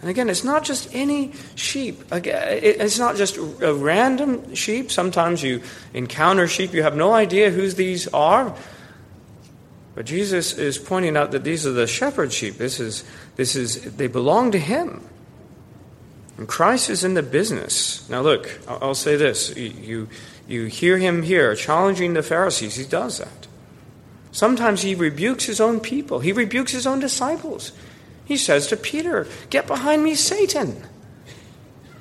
And 0.00 0.10
again, 0.10 0.28
it's 0.28 0.42
not 0.42 0.64
just 0.64 0.92
any 0.92 1.32
sheep. 1.54 2.02
It's 2.10 2.98
not 2.98 3.14
just 3.14 3.36
a 3.36 3.72
random 3.72 4.52
sheep. 4.54 4.90
Sometimes 4.90 5.44
you 5.44 5.62
encounter 5.94 6.48
sheep, 6.48 6.72
you 6.72 6.82
have 6.82 6.96
no 6.96 7.12
idea 7.12 7.50
who 7.50 7.68
these 7.68 8.08
are. 8.08 8.52
But 9.94 10.06
Jesus 10.06 10.56
is 10.56 10.78
pointing 10.78 11.16
out 11.16 11.32
that 11.32 11.44
these 11.44 11.66
are 11.66 11.72
the 11.72 11.86
shepherd 11.86 12.32
sheep. 12.32 12.56
This 12.56 12.80
is, 12.80 13.04
this 13.36 13.56
is, 13.56 13.96
they 13.96 14.06
belong 14.06 14.52
to 14.52 14.58
Him. 14.58 15.06
And 16.38 16.48
Christ 16.48 16.88
is 16.88 17.04
in 17.04 17.14
the 17.14 17.22
business. 17.22 18.08
Now, 18.08 18.22
look, 18.22 18.58
I'll 18.66 18.94
say 18.94 19.16
this. 19.16 19.54
You, 19.56 20.08
you 20.48 20.64
hear 20.64 20.98
him 20.98 21.22
here 21.22 21.54
challenging 21.54 22.14
the 22.14 22.22
Pharisees. 22.22 22.74
He 22.74 22.84
does 22.84 23.18
that. 23.18 23.46
Sometimes 24.32 24.82
he 24.82 24.94
rebukes 24.94 25.44
his 25.44 25.60
own 25.60 25.78
people, 25.80 26.20
he 26.20 26.32
rebukes 26.32 26.72
his 26.72 26.86
own 26.86 27.00
disciples. 27.00 27.72
He 28.24 28.36
says 28.36 28.68
to 28.68 28.76
Peter, 28.76 29.26
Get 29.50 29.66
behind 29.66 30.02
me, 30.02 30.14
Satan. 30.14 30.82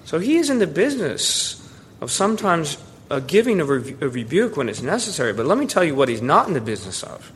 So 0.06 0.20
he 0.20 0.38
is 0.38 0.50
in 0.50 0.60
the 0.60 0.68
business 0.68 1.58
of 2.00 2.12
sometimes 2.12 2.78
uh, 3.10 3.20
giving 3.20 3.60
a, 3.60 3.66
re- 3.66 3.96
a 4.00 4.08
rebuke 4.08 4.56
when 4.56 4.70
it's 4.70 4.82
necessary. 4.82 5.34
But 5.34 5.46
let 5.46 5.58
me 5.58 5.66
tell 5.66 5.84
you 5.84 5.96
what 5.96 6.10
he's 6.10 6.22
not 6.22 6.48
in 6.48 6.54
the 6.54 6.62
business 6.62 7.04
of. 7.04 7.32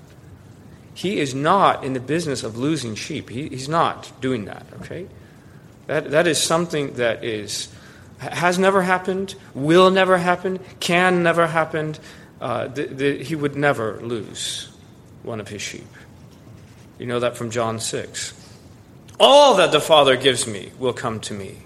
He 0.96 1.20
is 1.20 1.36
not 1.36 1.84
in 1.84 1.92
the 1.92 2.00
business 2.00 2.42
of 2.44 2.58
losing 2.58 2.96
sheep. 2.96 3.30
He, 3.30 3.50
he's 3.50 3.68
not 3.68 4.12
doing 4.22 4.46
that, 4.46 4.66
okay? 4.82 5.08
That, 5.88 6.10
that 6.12 6.26
is 6.26 6.42
something 6.42 6.94
that 6.94 7.24
is, 7.24 7.68
has 8.18 8.58
never 8.58 8.82
happened, 8.82 9.36
will 9.54 9.92
never 9.92 10.18
happen, 10.18 10.60
can 10.80 11.22
never 11.22 11.48
happen. 11.48 11.96
Uh, 12.40 12.70
the, 12.70 12.86
the, 12.86 13.24
he 13.24 13.36
would 13.36 13.58
never 13.58 14.00
lose 14.02 14.72
one 15.22 15.42
of 15.42 15.50
his 15.50 15.62
sheep. 15.62 15.88
You 16.98 17.08
know 17.08 17.20
that 17.20 17.36
from 17.36 17.52
John 17.52 17.82
6. 17.82 18.34
All 19.20 19.56
that 19.56 19.74
the 19.74 19.82
Father 19.82 20.16
gives 20.16 20.48
me 20.48 20.72
will 20.80 20.94
come 20.94 21.20
to 21.22 21.34
me. 21.34 21.58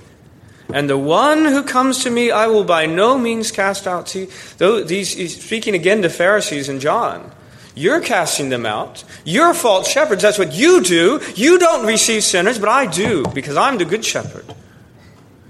And 0.73 0.89
the 0.89 0.97
one 0.97 1.45
who 1.45 1.63
comes 1.63 2.03
to 2.03 2.09
me, 2.09 2.31
I 2.31 2.47
will 2.47 2.63
by 2.63 2.87
no 2.87 3.17
means 3.19 3.51
cast 3.51 3.85
out. 3.85 4.09
See, 4.09 4.27
these, 4.57 5.13
he's 5.13 5.43
speaking 5.43 5.75
again 5.75 6.01
to 6.01 6.09
Pharisees 6.09 6.67
and 6.67 6.81
John. 6.81 7.31
You're 7.79 8.01
casting 8.01 8.49
them 8.49 8.65
out. 8.65 9.05
You're 9.23 9.53
false 9.53 9.89
shepherds. 9.89 10.21
That's 10.21 10.37
what 10.37 10.51
you 10.51 10.83
do. 10.83 11.21
You 11.35 11.57
don't 11.57 11.87
receive 11.87 12.25
sinners, 12.25 12.59
but 12.59 12.67
I 12.67 12.87
do, 12.87 13.23
because 13.33 13.55
I'm 13.55 13.77
the 13.77 13.85
good 13.85 14.03
shepherd. 14.03 14.43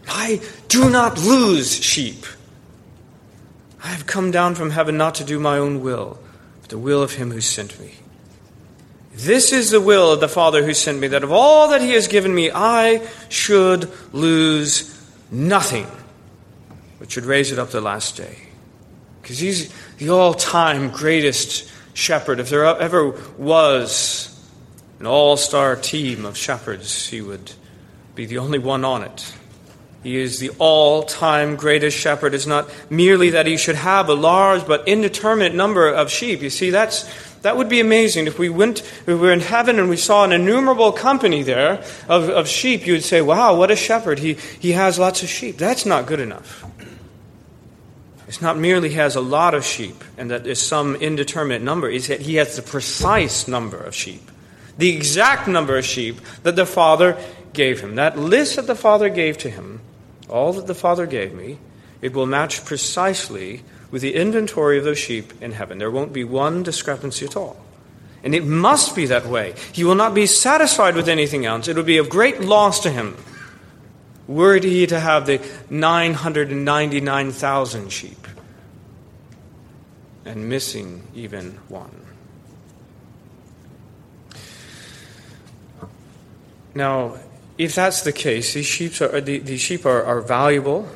I 0.08 0.40
do 0.68 0.92
not 0.92 1.18
lose 1.18 1.74
sheep. 1.74 2.28
I 3.84 3.88
have 3.88 4.06
come 4.06 4.30
down 4.30 4.54
from 4.54 4.70
heaven 4.70 4.96
not 4.96 5.16
to 5.16 5.24
do 5.24 5.40
my 5.40 5.58
own 5.58 5.82
will, 5.82 6.20
but 6.62 6.70
the 6.70 6.78
will 6.78 7.02
of 7.02 7.14
him 7.14 7.32
who 7.32 7.42
sent 7.42 7.80
me. 7.80 7.96
This 9.16 9.52
is 9.52 9.72
the 9.72 9.82
will 9.82 10.12
of 10.12 10.20
the 10.20 10.28
Father 10.28 10.64
who 10.64 10.76
sent 10.76 11.00
me, 11.00 11.08
that 11.08 11.24
of 11.24 11.32
all 11.32 11.70
that 11.70 11.82
he 11.82 11.94
has 11.94 12.08
given 12.08 12.36
me, 12.36 12.52
I 12.54 13.08
should 13.30 13.92
lose 14.14 14.96
nothing, 15.32 15.88
but 17.00 17.10
should 17.10 17.26
raise 17.26 17.52
it 17.52 17.58
up 17.58 17.72
the 17.72 17.82
last 17.82 18.18
day. 18.18 18.38
Because 19.24 19.40
he's 19.40 19.74
the 19.98 20.10
all 20.10 20.36
time 20.36 20.92
greatest 20.92 21.68
shepherd. 22.00 22.40
If 22.40 22.50
there 22.50 22.66
ever 22.66 23.12
was 23.38 24.36
an 25.00 25.06
all 25.06 25.38
star 25.38 25.76
team 25.76 26.26
of 26.26 26.36
shepherds, 26.38 27.08
he 27.08 27.22
would 27.22 27.52
be 28.16 28.26
the 28.26 28.38
only 28.38 28.60
one 28.60 28.84
on 28.84 29.04
it. 29.04 29.34
He 30.04 30.16
is 30.16 30.40
the 30.40 30.52
all 30.60 31.04
time 31.04 31.56
greatest 31.58 31.98
shepherd. 31.98 32.34
It's 32.34 32.48
not 32.48 32.70
merely 32.90 33.32
that 33.32 33.46
he 33.46 33.58
should 33.58 33.76
have 33.76 34.08
a 34.08 34.14
large 34.14 34.66
but 34.66 34.88
indeterminate 34.88 35.54
number 35.54 35.90
of 35.90 36.10
sheep. 36.10 36.42
You 36.42 36.50
see, 36.50 36.70
that's 36.70 37.04
that 37.42 37.58
would 37.58 37.70
be 37.70 37.80
amazing. 37.80 38.28
If 38.28 38.38
we 38.38 38.50
went, 38.50 38.80
if 38.80 39.08
we 39.08 39.16
were 39.16 39.32
in 39.32 39.40
heaven 39.40 39.80
and 39.80 39.90
we 39.90 39.98
saw 39.98 40.24
an 40.24 40.32
innumerable 40.32 40.92
company 40.92 41.44
there 41.44 41.84
of, 42.08 42.30
of 42.30 42.48
sheep, 42.48 42.86
you 42.86 42.94
would 42.94 43.04
say, 43.04 43.22
wow, 43.22 43.56
what 43.56 43.72
a 43.72 43.76
shepherd. 43.76 44.20
He, 44.20 44.34
he 44.34 44.74
has 44.74 45.00
lots 45.00 45.24
of 45.24 45.30
sheep. 45.30 45.58
That's 45.58 45.86
not 45.86 46.06
good 46.06 46.20
enough. 46.20 46.66
It's 48.30 48.44
not 48.44 48.60
merely 48.60 48.92
has 48.92 49.16
a 49.16 49.22
lot 49.22 49.56
of 49.56 49.66
sheep 49.66 50.04
and 50.16 50.30
that 50.30 50.44
there's 50.44 50.62
some 50.62 50.96
indeterminate 50.96 51.64
number, 51.64 51.90
it's 51.90 52.10
that 52.10 52.22
he 52.22 52.36
has 52.36 52.56
the 52.56 52.62
precise 52.62 53.48
number 53.48 53.78
of 53.80 53.96
sheep. 53.96 54.22
The 54.78 54.96
exact 54.96 55.48
number 55.48 55.80
of 55.80 55.84
sheep 55.84 56.22
that 56.44 56.56
the 56.56 56.68
Father 56.68 57.18
gave 57.54 57.82
him. 57.82 57.96
That 57.96 58.20
list 58.20 58.58
that 58.58 58.68
the 58.68 58.76
Father 58.76 59.10
gave 59.10 59.40
to 59.40 59.50
him, 59.50 59.82
all 60.30 60.54
that 60.54 60.68
the 60.68 60.76
Father 60.76 61.08
gave 61.08 61.34
me, 61.34 61.58
it 62.04 62.14
will 62.14 62.28
match 62.28 62.64
precisely 62.66 63.64
with 63.90 64.04
the 64.04 64.14
inventory 64.14 64.78
of 64.78 64.84
those 64.84 65.00
sheep 65.00 65.34
in 65.42 65.54
heaven. 65.54 65.80
There 65.80 65.90
won't 65.90 66.14
be 66.14 66.24
one 66.24 66.62
discrepancy 66.62 67.26
at 67.26 67.36
all. 67.36 67.58
And 68.24 68.36
it 68.36 68.46
must 68.46 68.96
be 68.96 69.08
that 69.08 69.26
way. 69.26 69.56
He 69.72 69.84
will 69.84 69.96
not 69.96 70.14
be 70.14 70.28
satisfied 70.28 70.96
with 70.96 71.10
anything 71.10 71.48
else. 71.48 71.68
It 71.68 71.76
will 71.76 71.84
be 71.84 71.98
of 71.98 72.10
great 72.10 72.42
loss 72.42 72.82
to 72.82 72.92
him 72.92 73.18
were 74.30 74.58
he 74.60 74.86
to 74.86 75.00
have 75.00 75.26
the 75.26 75.42
999,000 75.72 77.90
sheep 77.90 78.28
and 80.24 80.48
missing 80.48 81.02
even 81.16 81.58
one. 81.68 82.06
Now, 86.76 87.16
if 87.58 87.74
that's 87.74 88.04
the 88.04 88.14
case, 88.14 88.54
these 88.54 88.68
sheep 88.68 89.02
are, 89.02 89.20
these 89.20 89.60
sheep 89.60 89.84
are, 89.84 90.04
are 90.04 90.22
valuable 90.22 90.88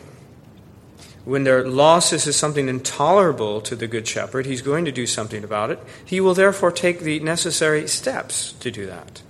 when 1.26 1.44
their 1.44 1.68
losses 1.68 2.28
is 2.28 2.36
something 2.36 2.70
intolerable 2.70 3.62
to 3.62 3.76
the 3.76 3.88
Good 3.88 4.08
Shepherd, 4.08 4.46
he's 4.46 4.62
going 4.62 4.86
to 4.86 4.92
do 4.92 5.08
something 5.08 5.44
about 5.44 5.72
it. 5.72 5.80
He 6.06 6.22
will 6.22 6.36
therefore 6.36 6.72
take 6.72 7.00
the 7.00 7.20
necessary 7.22 7.88
steps 7.88 8.52
to 8.60 8.70
do 8.70 8.86
that. 8.86 9.24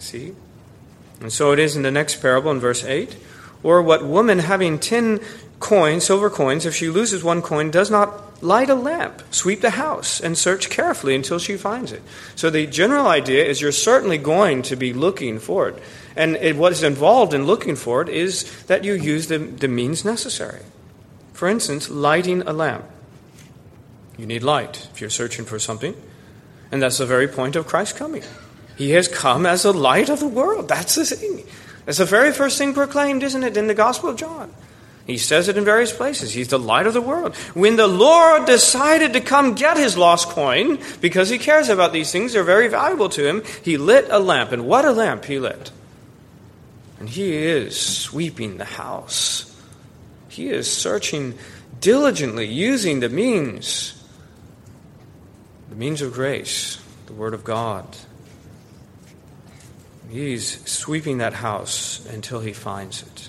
See? 0.00 0.34
And 1.20 1.32
so 1.32 1.52
it 1.52 1.58
is 1.58 1.76
in 1.76 1.82
the 1.82 1.90
next 1.90 2.16
parable 2.20 2.50
in 2.50 2.60
verse 2.60 2.84
8. 2.84 3.16
Or 3.62 3.82
what 3.82 4.04
woman 4.04 4.38
having 4.38 4.78
ten 4.78 5.20
coins, 5.58 6.04
silver 6.04 6.30
coins, 6.30 6.64
if 6.64 6.74
she 6.74 6.88
loses 6.88 7.24
one 7.24 7.42
coin, 7.42 7.70
does 7.70 7.90
not 7.90 8.42
light 8.42 8.70
a 8.70 8.74
lamp, 8.74 9.22
sweep 9.30 9.60
the 9.60 9.70
house, 9.70 10.20
and 10.20 10.38
search 10.38 10.70
carefully 10.70 11.14
until 11.14 11.38
she 11.38 11.56
finds 11.56 11.90
it. 11.90 12.02
So 12.36 12.50
the 12.50 12.66
general 12.66 13.08
idea 13.08 13.44
is 13.44 13.60
you're 13.60 13.72
certainly 13.72 14.18
going 14.18 14.62
to 14.62 14.76
be 14.76 14.92
looking 14.92 15.40
for 15.40 15.68
it. 15.68 15.82
And 16.14 16.36
it, 16.36 16.56
what 16.56 16.72
is 16.72 16.82
involved 16.82 17.34
in 17.34 17.46
looking 17.46 17.74
for 17.74 18.00
it 18.02 18.08
is 18.08 18.64
that 18.66 18.84
you 18.84 18.94
use 18.94 19.26
the, 19.26 19.38
the 19.38 19.68
means 19.68 20.04
necessary. 20.04 20.62
For 21.32 21.48
instance, 21.48 21.90
lighting 21.90 22.42
a 22.42 22.52
lamp. 22.52 22.84
You 24.16 24.26
need 24.26 24.42
light 24.42 24.88
if 24.92 25.00
you're 25.00 25.10
searching 25.10 25.44
for 25.44 25.58
something. 25.58 25.94
And 26.70 26.82
that's 26.82 26.98
the 26.98 27.06
very 27.06 27.28
point 27.28 27.56
of 27.56 27.66
Christ's 27.66 27.98
coming. 27.98 28.22
He 28.78 28.90
has 28.90 29.08
come 29.08 29.44
as 29.44 29.64
the 29.64 29.72
light 29.72 30.08
of 30.08 30.20
the 30.20 30.28
world. 30.28 30.68
That's 30.68 30.94
the 30.94 31.04
thing. 31.04 31.44
That's 31.84 31.98
the 31.98 32.04
very 32.04 32.32
first 32.32 32.58
thing 32.58 32.74
proclaimed, 32.74 33.24
isn't 33.24 33.42
it, 33.42 33.56
in 33.56 33.66
the 33.66 33.74
Gospel 33.74 34.10
of 34.10 34.16
John? 34.16 34.54
He 35.04 35.18
says 35.18 35.48
it 35.48 35.56
in 35.56 35.64
various 35.64 35.92
places. 35.92 36.32
He's 36.32 36.48
the 36.48 36.60
light 36.60 36.86
of 36.86 36.94
the 36.94 37.00
world. 37.00 37.34
When 37.54 37.74
the 37.74 37.88
Lord 37.88 38.44
decided 38.44 39.14
to 39.14 39.20
come 39.20 39.54
get 39.54 39.76
his 39.76 39.98
lost 39.98 40.28
coin, 40.28 40.78
because 41.00 41.28
he 41.28 41.38
cares 41.38 41.68
about 41.68 41.92
these 41.92 42.12
things, 42.12 42.34
they're 42.34 42.44
very 42.44 42.68
valuable 42.68 43.08
to 43.08 43.26
him, 43.26 43.42
he 43.64 43.78
lit 43.78 44.06
a 44.10 44.20
lamp. 44.20 44.52
And 44.52 44.64
what 44.64 44.84
a 44.84 44.92
lamp 44.92 45.24
he 45.24 45.40
lit! 45.40 45.72
And 47.00 47.08
he 47.08 47.32
is 47.34 47.80
sweeping 47.80 48.58
the 48.58 48.64
house. 48.64 49.60
He 50.28 50.50
is 50.50 50.70
searching 50.70 51.36
diligently, 51.80 52.46
using 52.46 53.00
the 53.00 53.08
means 53.08 53.94
the 55.68 55.76
means 55.76 56.00
of 56.00 56.12
grace, 56.12 56.80
the 57.06 57.12
Word 57.12 57.34
of 57.34 57.44
God. 57.44 57.84
He's 60.08 60.66
sweeping 60.68 61.18
that 61.18 61.34
house 61.34 62.04
until 62.06 62.40
he 62.40 62.52
finds 62.52 63.02
it. 63.02 63.28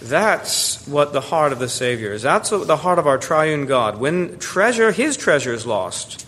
That's 0.00 0.86
what 0.88 1.12
the 1.12 1.20
heart 1.20 1.52
of 1.52 1.60
the 1.60 1.68
Savior 1.68 2.12
is. 2.12 2.22
That's 2.22 2.50
the 2.50 2.76
heart 2.76 2.98
of 2.98 3.06
our 3.06 3.18
triune 3.18 3.66
God. 3.66 3.98
When 3.98 4.38
treasure, 4.40 4.90
his 4.90 5.16
treasure 5.16 5.52
is 5.52 5.64
lost, 5.64 6.26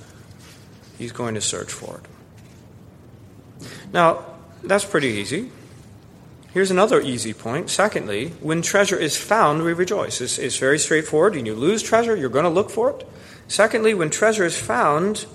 he's 0.97 1.11
going 1.11 1.35
to 1.35 1.41
search 1.41 1.73
for 1.73 1.97
it. 1.99 3.67
Now, 3.93 4.25
that's 4.63 4.85
pretty 4.85 5.09
easy. 5.09 5.51
Here's 6.53 6.71
another 6.71 7.01
easy 7.01 7.35
point. 7.35 7.69
Secondly, 7.69 8.29
when 8.41 8.63
treasure 8.63 8.97
is 8.97 9.17
found, 9.17 9.65
we 9.65 9.73
rejoice. 9.73 10.21
It's, 10.21 10.39
it's 10.39 10.57
very 10.57 10.79
straightforward. 10.79 11.35
When 11.35 11.47
you 11.47 11.57
lose 11.57 11.83
treasure, 11.83 12.15
you're 12.15 12.29
going 12.29 12.45
to 12.45 12.51
look 12.51 12.71
for 12.71 12.91
it. 12.91 13.05
Secondly, 13.49 13.93
when 13.93 14.09
treasure 14.09 14.45
is 14.45 14.57
found, 14.57 15.27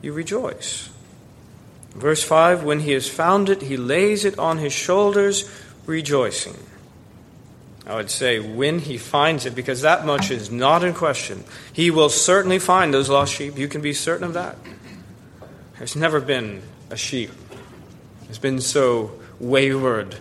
you 0.00 0.12
rejoice. 0.12 0.89
Verse 1.94 2.22
5 2.22 2.64
When 2.64 2.80
he 2.80 2.92
has 2.92 3.08
found 3.08 3.48
it, 3.48 3.62
he 3.62 3.76
lays 3.76 4.24
it 4.24 4.38
on 4.38 4.58
his 4.58 4.72
shoulders, 4.72 5.50
rejoicing. 5.86 6.56
I 7.86 7.96
would 7.96 8.10
say 8.10 8.38
when 8.38 8.78
he 8.78 8.98
finds 8.98 9.46
it, 9.46 9.54
because 9.54 9.82
that 9.82 10.06
much 10.06 10.30
is 10.30 10.50
not 10.50 10.84
in 10.84 10.94
question. 10.94 11.44
He 11.72 11.90
will 11.90 12.08
certainly 12.08 12.58
find 12.58 12.94
those 12.94 13.08
lost 13.08 13.34
sheep. 13.34 13.58
You 13.58 13.68
can 13.68 13.80
be 13.80 13.92
certain 13.92 14.24
of 14.24 14.34
that. 14.34 14.56
There's 15.78 15.96
never 15.96 16.20
been 16.20 16.62
a 16.90 16.96
sheep 16.96 17.30
that's 18.26 18.38
been 18.38 18.60
so 18.60 19.18
wayward 19.40 20.16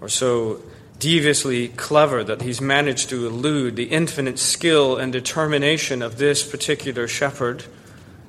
or 0.00 0.08
so 0.08 0.62
deviously 0.98 1.68
clever 1.68 2.24
that 2.24 2.42
he's 2.42 2.60
managed 2.60 3.08
to 3.10 3.26
elude 3.26 3.76
the 3.76 3.84
infinite 3.84 4.38
skill 4.38 4.96
and 4.96 5.12
determination 5.12 6.02
of 6.02 6.18
this 6.18 6.42
particular 6.48 7.06
shepherd. 7.06 7.64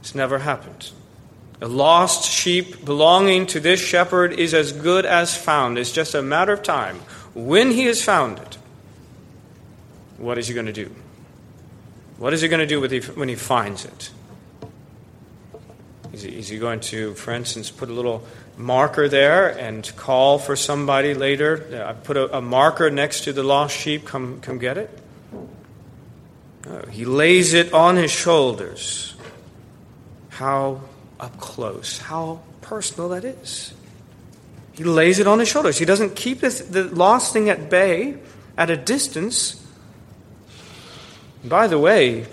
It's 0.02 0.14
never 0.14 0.40
happened. 0.40 0.92
A 1.62 1.68
lost 1.68 2.30
sheep 2.30 2.84
belonging 2.84 3.46
to 3.48 3.60
this 3.60 3.80
shepherd 3.80 4.34
is 4.34 4.54
as 4.54 4.72
good 4.72 5.06
as 5.06 5.38
found. 5.38 5.78
It's 5.78 5.92
just 5.92 6.16
a 6.16 6.22
matter 6.22 6.54
of 6.54 6.64
time. 6.64 6.98
When 7.36 7.72
he 7.72 7.86
has 7.86 8.04
found 8.04 8.40
it, 8.40 8.58
what 10.18 10.40
is 10.40 10.48
he 10.48 10.56
going 10.56 10.66
to 10.66 10.74
do? 10.74 10.92
What 12.18 12.34
is 12.34 12.42
he 12.42 12.48
going 12.48 12.68
to 12.68 12.68
do 12.68 12.82
when 13.16 13.30
he 13.30 13.36
finds 13.36 13.86
it? 13.86 14.12
Is 16.14 16.24
he, 16.24 16.38
is 16.38 16.50
he 16.50 16.58
going 16.58 16.80
to, 16.82 17.14
for 17.14 17.32
instance, 17.32 17.72
put 17.72 17.90
a 17.90 17.94
little 17.94 18.26
marker 18.58 19.08
there 19.08 19.50
and 19.58 19.92
call 19.96 20.40
for 20.40 20.56
somebody 20.56 21.14
later. 21.14 21.86
I 21.88 21.94
put 21.94 22.18
a, 22.18 22.38
a 22.38 22.42
marker 22.42 22.90
next 22.90 23.22
to 23.26 23.34
the 23.34 23.44
lost 23.44 23.78
sheep. 23.78 24.06
Come, 24.06 24.42
come 24.42 24.58
get 24.58 24.78
it. 24.78 24.90
No, 26.66 26.86
he 26.90 27.06
lays 27.06 27.54
it 27.54 27.74
on 27.74 27.96
his 27.96 28.12
shoulders. 28.12 29.16
How 30.30 30.82
up 31.22 31.40
close, 31.40 32.00
how 32.00 32.42
personal 32.62 33.10
that 33.10 33.24
is. 33.24 33.74
He 34.74 34.84
lays 34.84 35.20
it 35.20 35.28
on 35.28 35.40
his 35.40 35.48
shoulders. 35.48 35.78
He 35.78 35.86
doesn't 35.86 36.16
keep 36.16 36.40
this, 36.40 36.60
the 36.60 36.84
lost 36.86 37.34
thing 37.34 37.50
at 37.50 37.70
bay, 37.70 38.18
at 38.58 38.70
a 38.70 38.78
distance. 38.78 39.64
By 41.44 41.68
the 41.68 41.78
way, 41.78 42.26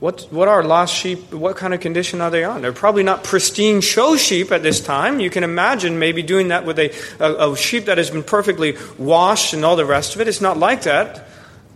what, 0.00 0.28
what 0.30 0.48
are 0.48 0.62
lost 0.62 0.94
sheep? 0.94 1.32
What 1.32 1.56
kind 1.56 1.74
of 1.74 1.80
condition 1.80 2.20
are 2.20 2.30
they 2.30 2.44
on? 2.44 2.62
They're 2.62 2.72
probably 2.72 3.02
not 3.02 3.24
pristine 3.24 3.80
show 3.80 4.16
sheep 4.16 4.52
at 4.52 4.62
this 4.62 4.80
time. 4.80 5.18
You 5.18 5.30
can 5.30 5.42
imagine 5.44 5.98
maybe 5.98 6.22
doing 6.22 6.48
that 6.48 6.64
with 6.64 6.78
a, 6.78 6.92
a, 7.18 7.52
a 7.52 7.56
sheep 7.56 7.86
that 7.86 7.98
has 7.98 8.10
been 8.10 8.22
perfectly 8.22 8.76
washed 8.96 9.54
and 9.54 9.64
all 9.64 9.76
the 9.76 9.86
rest 9.86 10.14
of 10.14 10.20
it. 10.20 10.28
It's 10.28 10.40
not 10.40 10.58
like 10.58 10.82
that. 10.82 11.26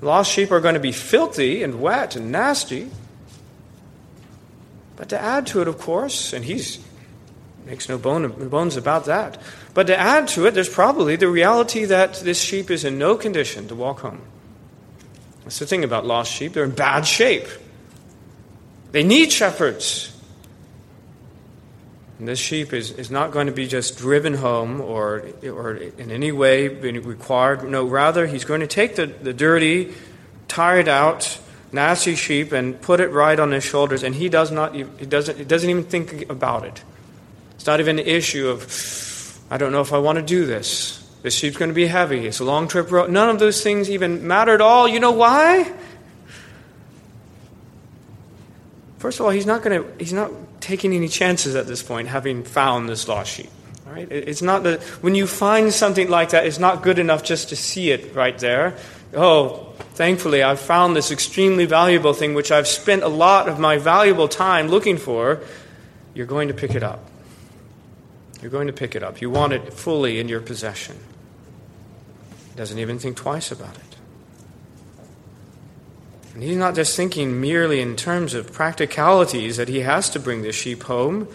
Lost 0.00 0.30
sheep 0.30 0.50
are 0.50 0.60
going 0.60 0.74
to 0.74 0.80
be 0.80 0.92
filthy 0.92 1.62
and 1.62 1.80
wet 1.80 2.16
and 2.16 2.30
nasty. 2.30 2.90
But 5.02 5.08
to 5.08 5.20
add 5.20 5.48
to 5.48 5.60
it, 5.60 5.66
of 5.66 5.78
course, 5.78 6.32
and 6.32 6.44
he's 6.44 6.78
makes 7.66 7.88
no 7.88 7.98
bone, 7.98 8.48
bones 8.48 8.76
about 8.76 9.06
that. 9.06 9.36
But 9.74 9.88
to 9.88 9.98
add 9.98 10.28
to 10.28 10.46
it, 10.46 10.54
there's 10.54 10.68
probably 10.68 11.16
the 11.16 11.26
reality 11.26 11.86
that 11.86 12.20
this 12.20 12.40
sheep 12.40 12.70
is 12.70 12.84
in 12.84 12.98
no 12.98 13.16
condition 13.16 13.66
to 13.66 13.74
walk 13.74 13.98
home. 13.98 14.20
That's 15.42 15.58
the 15.58 15.66
thing 15.66 15.82
about 15.82 16.06
lost 16.06 16.30
sheep. 16.30 16.52
They're 16.52 16.62
in 16.62 16.70
bad 16.70 17.04
shape. 17.04 17.48
They 18.92 19.02
need 19.02 19.32
shepherds. 19.32 20.16
And 22.20 22.28
this 22.28 22.38
sheep 22.38 22.72
is, 22.72 22.92
is 22.92 23.10
not 23.10 23.32
going 23.32 23.48
to 23.48 23.52
be 23.52 23.66
just 23.66 23.98
driven 23.98 24.34
home 24.34 24.80
or, 24.80 25.24
or 25.42 25.74
in 25.74 26.12
any 26.12 26.30
way 26.30 26.68
required. 26.68 27.68
No, 27.68 27.86
rather, 27.86 28.28
he's 28.28 28.44
going 28.44 28.60
to 28.60 28.68
take 28.68 28.94
the, 28.94 29.06
the 29.06 29.32
dirty, 29.32 29.94
tired 30.46 30.86
out, 30.86 31.40
nasty 31.72 32.14
sheep 32.14 32.52
and 32.52 32.80
put 32.80 33.00
it 33.00 33.08
right 33.08 33.38
on 33.38 33.50
his 33.50 33.64
shoulders, 33.64 34.02
and 34.02 34.14
he 34.14 34.28
does 34.28 34.50
not 34.50 34.74
he 34.74 34.84
doesn't 34.84 35.38
he 35.38 35.44
doesn't 35.44 35.68
even 35.68 35.84
think 35.84 36.28
about 36.30 36.64
it. 36.64 36.82
It's 37.54 37.66
not 37.66 37.80
even 37.80 37.98
an 37.98 38.06
issue 38.06 38.48
of 38.48 38.64
I 39.50 39.56
don't 39.56 39.72
know 39.72 39.80
if 39.80 39.92
I 39.92 39.98
want 39.98 40.16
to 40.16 40.22
do 40.22 40.46
this. 40.46 40.98
This 41.22 41.34
sheep's 41.34 41.56
going 41.56 41.68
to 41.68 41.74
be 41.74 41.86
heavy. 41.86 42.26
It's 42.26 42.40
a 42.40 42.44
long 42.44 42.66
trip 42.66 42.90
road. 42.90 43.10
None 43.10 43.28
of 43.28 43.38
those 43.38 43.62
things 43.62 43.88
even 43.88 44.26
matter 44.26 44.52
at 44.52 44.60
all. 44.60 44.88
You 44.88 44.98
know 44.98 45.12
why? 45.12 45.72
First 48.98 49.20
of 49.20 49.26
all, 49.26 49.32
he's 49.32 49.46
not 49.46 49.62
going 49.62 49.82
to 49.82 49.88
he's 49.98 50.12
not 50.12 50.30
taking 50.60 50.92
any 50.92 51.08
chances 51.08 51.54
at 51.56 51.66
this 51.66 51.82
point, 51.82 52.08
having 52.08 52.44
found 52.44 52.88
this 52.88 53.08
lost 53.08 53.32
sheep. 53.32 53.50
All 53.86 53.92
right? 53.92 54.10
It's 54.10 54.42
not 54.42 54.62
that 54.62 54.82
when 55.02 55.14
you 55.14 55.26
find 55.26 55.72
something 55.72 56.08
like 56.08 56.30
that, 56.30 56.46
it's 56.46 56.58
not 56.58 56.82
good 56.82 56.98
enough 56.98 57.22
just 57.22 57.50
to 57.50 57.56
see 57.56 57.90
it 57.90 58.14
right 58.14 58.38
there. 58.38 58.76
Oh, 59.14 59.74
thankfully, 59.94 60.42
I've 60.42 60.60
found 60.60 60.96
this 60.96 61.10
extremely 61.10 61.66
valuable 61.66 62.14
thing, 62.14 62.34
which 62.34 62.50
I've 62.50 62.66
spent 62.66 63.02
a 63.02 63.08
lot 63.08 63.48
of 63.48 63.58
my 63.58 63.76
valuable 63.76 64.28
time 64.28 64.68
looking 64.68 64.96
for. 64.96 65.40
You're 66.14 66.26
going 66.26 66.48
to 66.48 66.54
pick 66.54 66.74
it 66.74 66.82
up. 66.82 67.06
You're 68.40 68.50
going 68.50 68.66
to 68.66 68.72
pick 68.72 68.94
it 68.96 69.02
up. 69.02 69.20
You 69.20 69.30
want 69.30 69.52
it 69.52 69.72
fully 69.72 70.18
in 70.18 70.28
your 70.28 70.40
possession. 70.40 70.98
Doesn't 72.56 72.78
even 72.78 72.98
think 72.98 73.16
twice 73.16 73.52
about 73.52 73.76
it. 73.76 73.96
And 76.34 76.42
he's 76.42 76.56
not 76.56 76.74
just 76.74 76.96
thinking 76.96 77.40
merely 77.40 77.80
in 77.80 77.94
terms 77.94 78.34
of 78.34 78.52
practicalities 78.52 79.58
that 79.58 79.68
he 79.68 79.80
has 79.80 80.08
to 80.10 80.18
bring 80.18 80.42
the 80.42 80.52
sheep 80.52 80.84
home, 80.84 81.28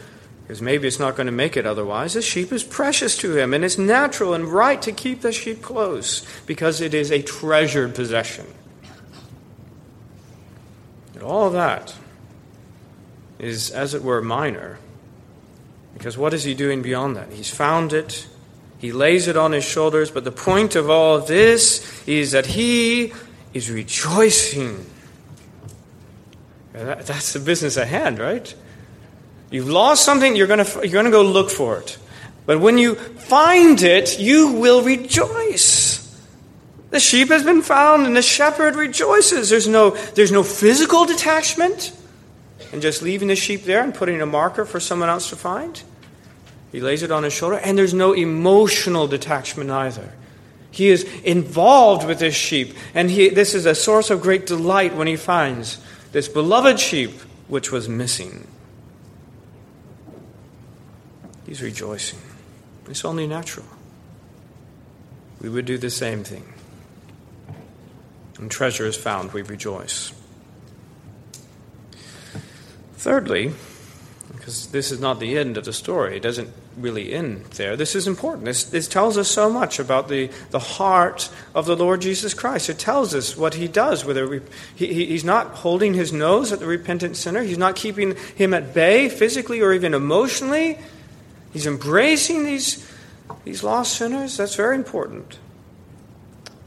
because 0.48 0.62
maybe 0.62 0.88
it's 0.88 0.98
not 0.98 1.18
going 1.18 1.26
to 1.26 1.34
make 1.34 1.58
it 1.58 1.66
otherwise. 1.66 2.14
The 2.14 2.22
sheep 2.22 2.54
is 2.54 2.64
precious 2.64 3.18
to 3.18 3.36
him, 3.36 3.54
and 3.54 3.66
it's 3.66 3.78
natural 3.78 4.34
and 4.34 4.46
right 4.46 4.82
to 4.82 4.94
keep 4.94 5.20
the 5.20 5.34
sheep 5.34 5.62
close 5.62 6.26
because 6.46 6.80
it 6.80 6.94
is 6.94 7.12
a 7.12 7.22
treasured 7.22 7.94
possession. 7.94 8.46
And 11.14 11.22
all 11.22 11.50
that 11.50 11.94
is, 13.40 13.72
as 13.72 13.94
it 13.94 14.02
were, 14.02 14.22
minor. 14.22 14.80
Because 15.94 16.18
what 16.18 16.34
is 16.34 16.46
he 16.46 16.54
doing 16.54 16.82
beyond 16.82 17.18
that? 17.18 17.34
He's 17.34 17.54
found 17.54 17.92
it, 17.92 18.26
he 18.78 18.94
lays 18.94 19.28
it 19.28 19.36
on 19.36 19.52
his 19.52 19.66
shoulders, 19.66 20.12
but 20.12 20.24
the 20.24 20.32
point 20.32 20.78
of 20.78 20.90
all 20.90 21.20
this 21.20 22.08
is 22.08 22.32
that 22.32 22.46
he 22.46 23.12
is 23.54 23.70
rejoicing. 23.70 24.86
That's 26.72 27.34
the 27.34 27.40
business 27.42 27.76
at 27.76 27.90
hand, 27.90 28.18
right? 28.18 28.56
You've 29.50 29.70
lost 29.70 30.04
something, 30.04 30.36
you're 30.36 30.48
going 30.48 30.66
to, 30.66 30.88
you're 30.88 31.04
to 31.04 31.10
go 31.10 31.24
look 31.24 31.50
for 31.50 31.80
it. 31.80 31.98
But 32.46 32.60
when 32.60 32.78
you 32.78 32.96
find 32.96 33.82
it, 33.82 34.20
you 34.20 34.54
will 34.54 34.82
rejoice. 34.82 35.98
The 36.90 37.00
sheep 37.00 37.30
has 37.30 37.44
been 37.44 37.62
found 37.62 38.06
and 38.06 38.16
the 38.16 38.22
shepherd 38.22 38.76
rejoices. 38.76 39.50
There's 39.50 39.68
no, 39.68 39.92
there's 39.92 40.32
no 40.32 40.44
physical 40.44 41.06
detachment 41.06 41.94
and 42.72 42.82
just 42.82 43.02
leaving 43.02 43.28
the 43.28 43.36
sheep 43.36 43.64
there 43.64 43.84
and 43.84 43.94
putting 43.94 44.22
a 44.22 44.26
marker 44.26 44.66
for 44.66 44.80
someone 44.80 45.10
else 45.10 45.30
to 45.30 45.36
find. 45.36 45.82
He 46.72 46.82
lays 46.82 47.04
it 47.04 47.12
on 47.12 47.24
his 47.24 47.34
shoulder, 47.34 47.58
and 47.58 47.78
there's 47.78 47.94
no 47.94 48.14
emotional 48.14 49.08
detachment 49.08 49.70
either. 49.70 50.14
He 50.70 50.90
is 50.90 51.04
involved 51.24 52.06
with 52.06 52.20
this 52.20 52.36
sheep, 52.36 52.76
and 52.94 53.10
he, 53.10 53.30
this 53.30 53.56
is 53.56 53.66
a 53.66 53.74
source 53.74 54.10
of 54.10 54.22
great 54.22 54.46
delight 54.46 54.96
when 54.96 55.08
he 55.08 55.16
finds 55.16 55.80
this 56.12 56.28
beloved 56.28 56.80
sheep 56.80 57.12
which 57.48 57.72
was 57.72 57.88
missing. 57.88 58.48
He's 61.48 61.62
rejoicing. 61.62 62.20
It's 62.90 63.06
only 63.06 63.26
natural. 63.26 63.66
We 65.42 65.50
would 65.50 65.66
do 65.66 65.78
the 65.78 65.90
same 65.90 66.24
thing. 66.24 66.54
When 68.38 68.50
treasure 68.50 68.86
is 68.86 68.96
found, 68.96 69.32
we 69.32 69.42
rejoice. 69.42 70.12
Thirdly, 72.96 73.54
because 74.36 74.68
this 74.68 74.92
is 74.92 75.00
not 75.00 75.20
the 75.20 75.38
end 75.38 75.58
of 75.58 75.66
the 75.66 75.74
story, 75.74 76.18
it 76.18 76.22
doesn't 76.22 76.50
really 76.78 77.14
end 77.14 77.46
there. 77.56 77.76
This 77.76 77.96
is 77.96 78.08
important. 78.08 78.46
This, 78.46 78.66
this 78.66 78.88
tells 78.88 79.18
us 79.18 79.28
so 79.28 79.50
much 79.50 79.80
about 79.80 80.10
the, 80.10 80.30
the 80.52 80.60
heart 80.60 81.30
of 81.56 81.66
the 81.66 81.76
Lord 81.76 82.02
Jesus 82.02 82.34
Christ. 82.34 82.70
It 82.70 82.78
tells 82.78 83.16
us 83.16 83.38
what 83.38 83.56
he 83.56 83.68
does. 83.68 84.06
Whether 84.06 84.42
he, 84.76 85.06
he's 85.06 85.24
not 85.24 85.48
holding 85.48 85.94
his 85.94 86.12
nose 86.12 86.52
at 86.52 86.60
the 86.60 86.66
repentant 86.66 87.18
sinner, 87.18 87.42
he's 87.42 87.58
not 87.58 87.76
keeping 87.76 88.16
him 88.36 88.54
at 88.54 88.74
bay 88.74 89.10
physically 89.10 89.62
or 89.62 89.74
even 89.74 89.94
emotionally. 89.94 90.78
He's 91.54 91.66
embracing 91.66 92.44
these, 92.44 92.90
these 93.44 93.64
lost 93.64 93.96
sinners. 93.96 94.38
That's 94.38 94.56
very 94.56 94.76
important. 94.76 95.40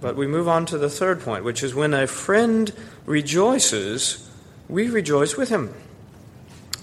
But 0.00 0.16
we 0.16 0.26
move 0.26 0.48
on 0.48 0.66
to 0.66 0.78
the 0.78 0.88
third 0.88 1.20
point, 1.20 1.44
which 1.44 1.62
is 1.62 1.74
when 1.74 1.92
a 1.92 2.06
friend 2.06 2.72
rejoices, 3.04 4.28
we 4.68 4.88
rejoice 4.88 5.36
with 5.36 5.50
him. 5.50 5.74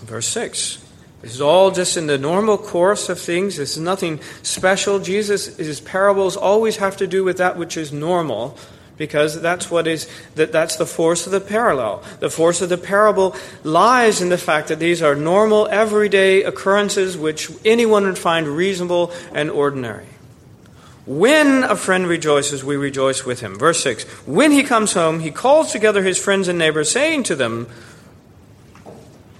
Verse 0.02 0.28
6. 0.28 0.84
This 1.22 1.34
is 1.34 1.42
all 1.42 1.72
just 1.72 1.98
in 1.98 2.06
the 2.06 2.20
normal 2.20 2.60
course 2.60 3.10
of 3.10 3.20
things. 3.20 3.58
This 3.58 3.76
is 3.76 3.82
nothing 3.82 4.20
special. 4.44 5.00
Jesus, 5.00 5.58
his 5.58 5.82
parables 5.82 6.38
always 6.38 6.78
have 6.78 6.96
to 6.98 7.08
do 7.08 7.24
with 7.24 7.38
that 7.38 7.58
which 7.58 7.76
is 7.76 7.92
normal 7.92 8.58
because 8.98 9.42
that's 9.42 9.70
what 9.70 9.88
is 9.88 10.10
that 10.36 10.52
that's 10.52 10.76
the 10.76 10.86
force 10.86 11.26
of 11.26 11.32
the 11.32 11.40
parallel. 11.42 12.04
The 12.20 12.30
force 12.30 12.62
of 12.62 12.70
the 12.70 12.78
parable 12.78 13.36
lies 13.64 14.22
in 14.22 14.30
the 14.30 14.38
fact 14.38 14.68
that 14.70 14.80
these 14.80 15.02
are 15.02 15.16
normal 15.16 15.68
everyday 15.68 16.44
occurrences 16.44 17.18
which 17.18 17.52
anyone 17.64 18.06
would 18.06 18.18
find 18.18 18.48
reasonable 18.48 19.12
and 19.34 19.50
ordinary. 19.50 20.08
When 21.06 21.64
a 21.64 21.78
friend 21.78 22.06
rejoices, 22.06 22.66
we 22.66 22.76
rejoice 22.76 23.24
with 23.24 23.40
him. 23.40 23.58
Verse 23.58 23.82
6 23.82 24.04
When 24.28 24.52
he 24.52 24.64
comes 24.64 24.94
home, 24.94 25.22
he 25.22 25.32
calls 25.32 25.72
together 25.72 26.04
his 26.04 26.18
friends 26.18 26.50
and 26.50 26.60
neighbors, 26.60 26.92
saying 26.92 27.24
to 27.24 27.36
them, 27.36 27.68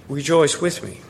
Rejoice 0.08 0.62
with 0.62 0.82
me, 0.82 1.00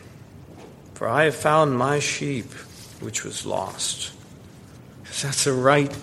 for 0.95 1.07
I 1.07 1.25
have 1.25 1.37
found 1.37 1.79
my 1.79 2.01
sheep 2.01 2.53
which 3.01 3.23
was 3.23 3.47
lost. 3.47 4.13
That's 5.23 5.45
the 5.45 5.53
right 5.53 5.97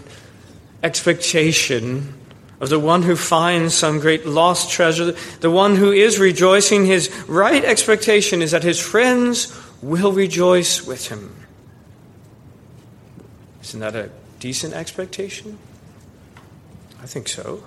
expectation 0.81 2.13
of 2.59 2.69
the 2.69 2.79
one 2.79 3.03
who 3.03 3.15
finds 3.15 3.73
some 3.73 3.99
great 3.99 4.25
lost 4.25 4.69
treasure. 4.71 5.11
The 5.39 5.51
one 5.51 5.75
who 5.75 5.91
is 5.91 6.19
rejoicing, 6.19 6.85
his 6.85 7.09
right 7.27 7.63
expectation 7.63 8.41
is 8.41 8.51
that 8.51 8.63
his 8.63 8.79
friends 8.79 9.53
will 9.81 10.11
rejoice 10.11 10.85
with 10.85 11.09
him. 11.09 11.35
Isn't 13.61 13.79
that 13.79 13.95
a 13.95 14.09
decent 14.39 14.73
expectation? 14.73 15.57
I 17.01 17.07
think 17.07 17.27
so. 17.27 17.63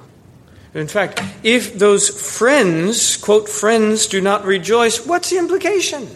In 0.74 0.87
fact, 0.87 1.22
if 1.42 1.79
those 1.79 2.09
friends, 2.09 3.16
quote, 3.16 3.48
friends, 3.48 4.07
do 4.07 4.20
not 4.20 4.44
rejoice, 4.44 5.05
what's 5.07 5.31
the 5.31 5.38
implication? 5.38 6.09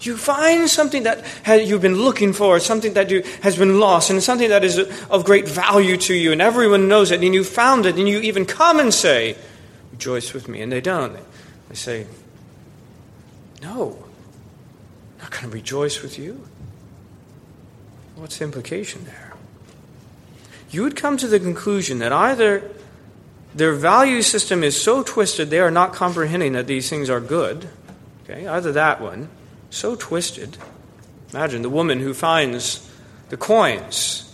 You 0.00 0.16
find 0.16 0.68
something 0.68 1.02
that 1.02 1.24
you've 1.46 1.82
been 1.82 1.96
looking 1.96 2.32
for, 2.32 2.60
something 2.60 2.94
that 2.94 3.10
you, 3.10 3.22
has 3.42 3.56
been 3.56 3.80
lost, 3.80 4.10
and 4.10 4.22
something 4.22 4.48
that 4.48 4.64
is 4.64 4.78
of 5.10 5.24
great 5.24 5.48
value 5.48 5.96
to 5.96 6.14
you, 6.14 6.32
and 6.32 6.40
everyone 6.40 6.88
knows 6.88 7.10
it, 7.10 7.22
and 7.22 7.34
you 7.34 7.42
found 7.42 7.86
it, 7.86 7.96
and 7.96 8.08
you 8.08 8.20
even 8.20 8.44
come 8.44 8.78
and 8.78 8.94
say, 8.94 9.36
Rejoice 9.92 10.32
with 10.32 10.46
me. 10.48 10.60
And 10.62 10.70
they 10.70 10.80
don't. 10.80 11.18
They 11.68 11.74
say, 11.74 12.06
No, 13.60 13.98
I'm 15.16 15.22
not 15.22 15.30
going 15.32 15.44
to 15.44 15.50
rejoice 15.50 16.02
with 16.02 16.18
you. 16.18 16.46
What's 18.14 18.38
the 18.38 18.44
implication 18.44 19.04
there? 19.04 19.34
You 20.70 20.82
would 20.82 20.96
come 20.96 21.16
to 21.16 21.26
the 21.26 21.40
conclusion 21.40 21.98
that 21.98 22.12
either 22.12 22.70
their 23.54 23.72
value 23.72 24.22
system 24.22 24.62
is 24.62 24.80
so 24.80 25.02
twisted 25.02 25.50
they 25.50 25.60
are 25.60 25.70
not 25.70 25.92
comprehending 25.92 26.52
that 26.52 26.66
these 26.66 26.88
things 26.88 27.10
are 27.10 27.20
good. 27.20 27.68
Okay, 28.24 28.46
either 28.46 28.72
that 28.72 29.00
one, 29.00 29.28
so 29.70 29.96
twisted. 29.96 30.56
Imagine 31.32 31.62
the 31.62 31.70
woman 31.70 32.00
who 32.00 32.14
finds 32.14 32.88
the 33.28 33.36
coins 33.36 34.28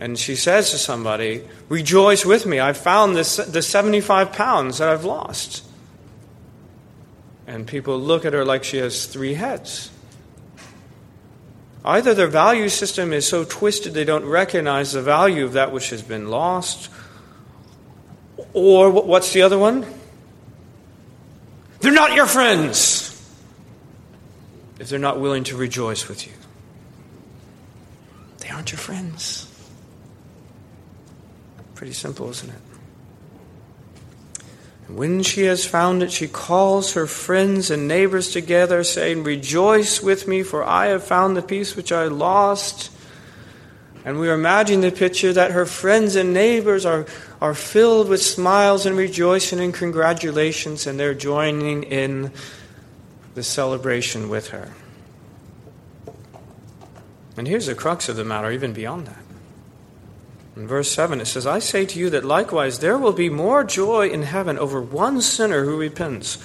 and 0.00 0.18
she 0.18 0.34
says 0.34 0.70
to 0.70 0.78
somebody, 0.78 1.46
Rejoice 1.68 2.24
with 2.24 2.46
me, 2.46 2.58
I've 2.58 2.78
found 2.78 3.14
this, 3.14 3.36
the 3.36 3.60
75 3.60 4.32
pounds 4.32 4.78
that 4.78 4.88
I've 4.88 5.04
lost. 5.04 5.62
And 7.46 7.66
people 7.66 7.98
look 7.98 8.24
at 8.24 8.32
her 8.32 8.42
like 8.42 8.64
she 8.64 8.78
has 8.78 9.04
three 9.04 9.34
heads. 9.34 9.90
Either 11.84 12.14
their 12.14 12.28
value 12.28 12.70
system 12.70 13.12
is 13.12 13.28
so 13.28 13.44
twisted 13.44 13.92
they 13.92 14.04
don't 14.04 14.24
recognize 14.24 14.92
the 14.92 15.02
value 15.02 15.44
of 15.44 15.52
that 15.52 15.70
which 15.70 15.90
has 15.90 16.00
been 16.00 16.28
lost, 16.28 16.90
or 18.54 18.88
what's 18.90 19.34
the 19.34 19.42
other 19.42 19.58
one? 19.58 19.84
They're 21.80 21.92
not 21.92 22.14
your 22.14 22.26
friends 22.26 22.99
if 24.80 24.88
they're 24.88 24.98
not 24.98 25.20
willing 25.20 25.44
to 25.44 25.56
rejoice 25.56 26.08
with 26.08 26.26
you. 26.26 26.32
They 28.38 28.48
aren't 28.48 28.72
your 28.72 28.78
friends. 28.78 29.46
Pretty 31.74 31.92
simple, 31.92 32.30
isn't 32.30 32.48
it? 32.48 32.60
And 34.88 34.96
when 34.96 35.22
she 35.22 35.44
has 35.44 35.66
found 35.66 36.02
it, 36.02 36.10
she 36.10 36.26
calls 36.26 36.94
her 36.94 37.06
friends 37.06 37.70
and 37.70 37.86
neighbors 37.86 38.32
together, 38.32 38.82
saying, 38.82 39.22
Rejoice 39.22 40.02
with 40.02 40.26
me, 40.26 40.42
for 40.42 40.64
I 40.64 40.86
have 40.86 41.04
found 41.04 41.36
the 41.36 41.42
piece 41.42 41.76
which 41.76 41.92
I 41.92 42.06
lost. 42.06 42.90
And 44.06 44.18
we 44.18 44.30
are 44.30 44.34
imagining 44.34 44.80
the 44.80 44.90
picture 44.90 45.34
that 45.34 45.50
her 45.50 45.66
friends 45.66 46.16
and 46.16 46.32
neighbors 46.32 46.86
are, 46.86 47.04
are 47.38 47.52
filled 47.52 48.08
with 48.08 48.22
smiles 48.22 48.86
and 48.86 48.96
rejoicing 48.96 49.60
and 49.60 49.74
congratulations, 49.74 50.86
and 50.86 50.98
they're 50.98 51.12
joining 51.12 51.82
in 51.82 52.32
the 53.34 53.42
celebration 53.42 54.28
with 54.28 54.48
her. 54.48 54.72
And 57.36 57.46
here's 57.46 57.66
the 57.66 57.74
crux 57.74 58.08
of 58.08 58.16
the 58.16 58.24
matter, 58.24 58.50
even 58.50 58.72
beyond 58.72 59.06
that. 59.06 59.22
In 60.56 60.66
verse 60.66 60.90
7, 60.90 61.20
it 61.20 61.26
says, 61.26 61.46
I 61.46 61.58
say 61.58 61.86
to 61.86 61.98
you 61.98 62.10
that 62.10 62.24
likewise 62.24 62.80
there 62.80 62.98
will 62.98 63.12
be 63.12 63.30
more 63.30 63.64
joy 63.64 64.08
in 64.08 64.22
heaven 64.22 64.58
over 64.58 64.82
one 64.82 65.20
sinner 65.20 65.64
who 65.64 65.78
repents 65.78 66.38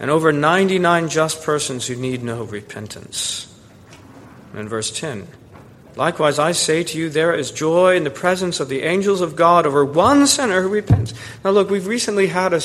and 0.00 0.10
over 0.10 0.32
99 0.32 1.08
just 1.08 1.42
persons 1.44 1.86
who 1.86 1.94
need 1.94 2.22
no 2.22 2.42
repentance. 2.42 3.54
And 4.50 4.60
in 4.60 4.68
verse 4.68 4.90
10, 4.90 5.28
Likewise, 5.96 6.40
I 6.40 6.52
say 6.52 6.82
to 6.82 6.98
you, 6.98 7.08
there 7.08 7.32
is 7.32 7.52
joy 7.52 7.94
in 7.94 8.02
the 8.02 8.10
presence 8.10 8.58
of 8.58 8.68
the 8.68 8.82
angels 8.82 9.20
of 9.20 9.36
God 9.36 9.64
over 9.64 9.84
one 9.84 10.26
sinner 10.26 10.60
who 10.60 10.68
repents. 10.68 11.14
Now, 11.44 11.50
look, 11.50 11.70
we've 11.70 11.86
recently 11.86 12.26
had 12.26 12.52
a, 12.52 12.60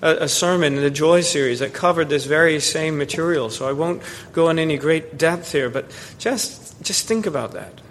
a, 0.00 0.28
sermon 0.28 0.76
in 0.76 0.82
the 0.82 0.90
Joy 0.90 1.20
series 1.20 1.58
that 1.58 1.74
covered 1.74 2.08
this 2.08 2.24
very 2.24 2.58
same 2.58 2.96
material, 2.96 3.50
so 3.50 3.68
I 3.68 3.72
won't 3.72 4.02
go 4.32 4.48
in 4.48 4.58
any 4.58 4.78
great 4.78 5.18
depth 5.18 5.52
here, 5.52 5.68
but 5.68 5.90
just, 6.18 6.82
just 6.82 7.06
think 7.06 7.26
about 7.26 7.52
that. 7.52 7.82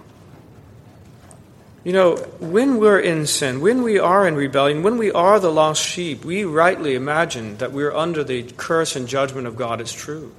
You 1.84 1.94
know, 1.94 2.16
when 2.40 2.78
we're 2.78 3.00
in 3.00 3.28
sin, 3.28 3.62
when 3.62 3.84
we 3.84 4.00
are 4.00 4.28
in 4.28 4.36
rebellion, 4.36 4.82
when 4.82 4.98
we 4.98 5.12
are 5.12 5.40
the 5.40 5.52
lost 5.52 5.84
sheep, 5.84 6.26
we 6.26 6.46
rightly 6.46 6.96
imagine 6.96 7.58
that 7.58 7.72
we're 7.72 7.96
under 7.96 8.24
the 8.24 8.44
curse 8.58 8.96
and 8.96 9.08
judgment 9.08 9.46
of 9.46 9.56
God. 9.56 9.82
It's 9.82 9.94
true. 9.94 10.34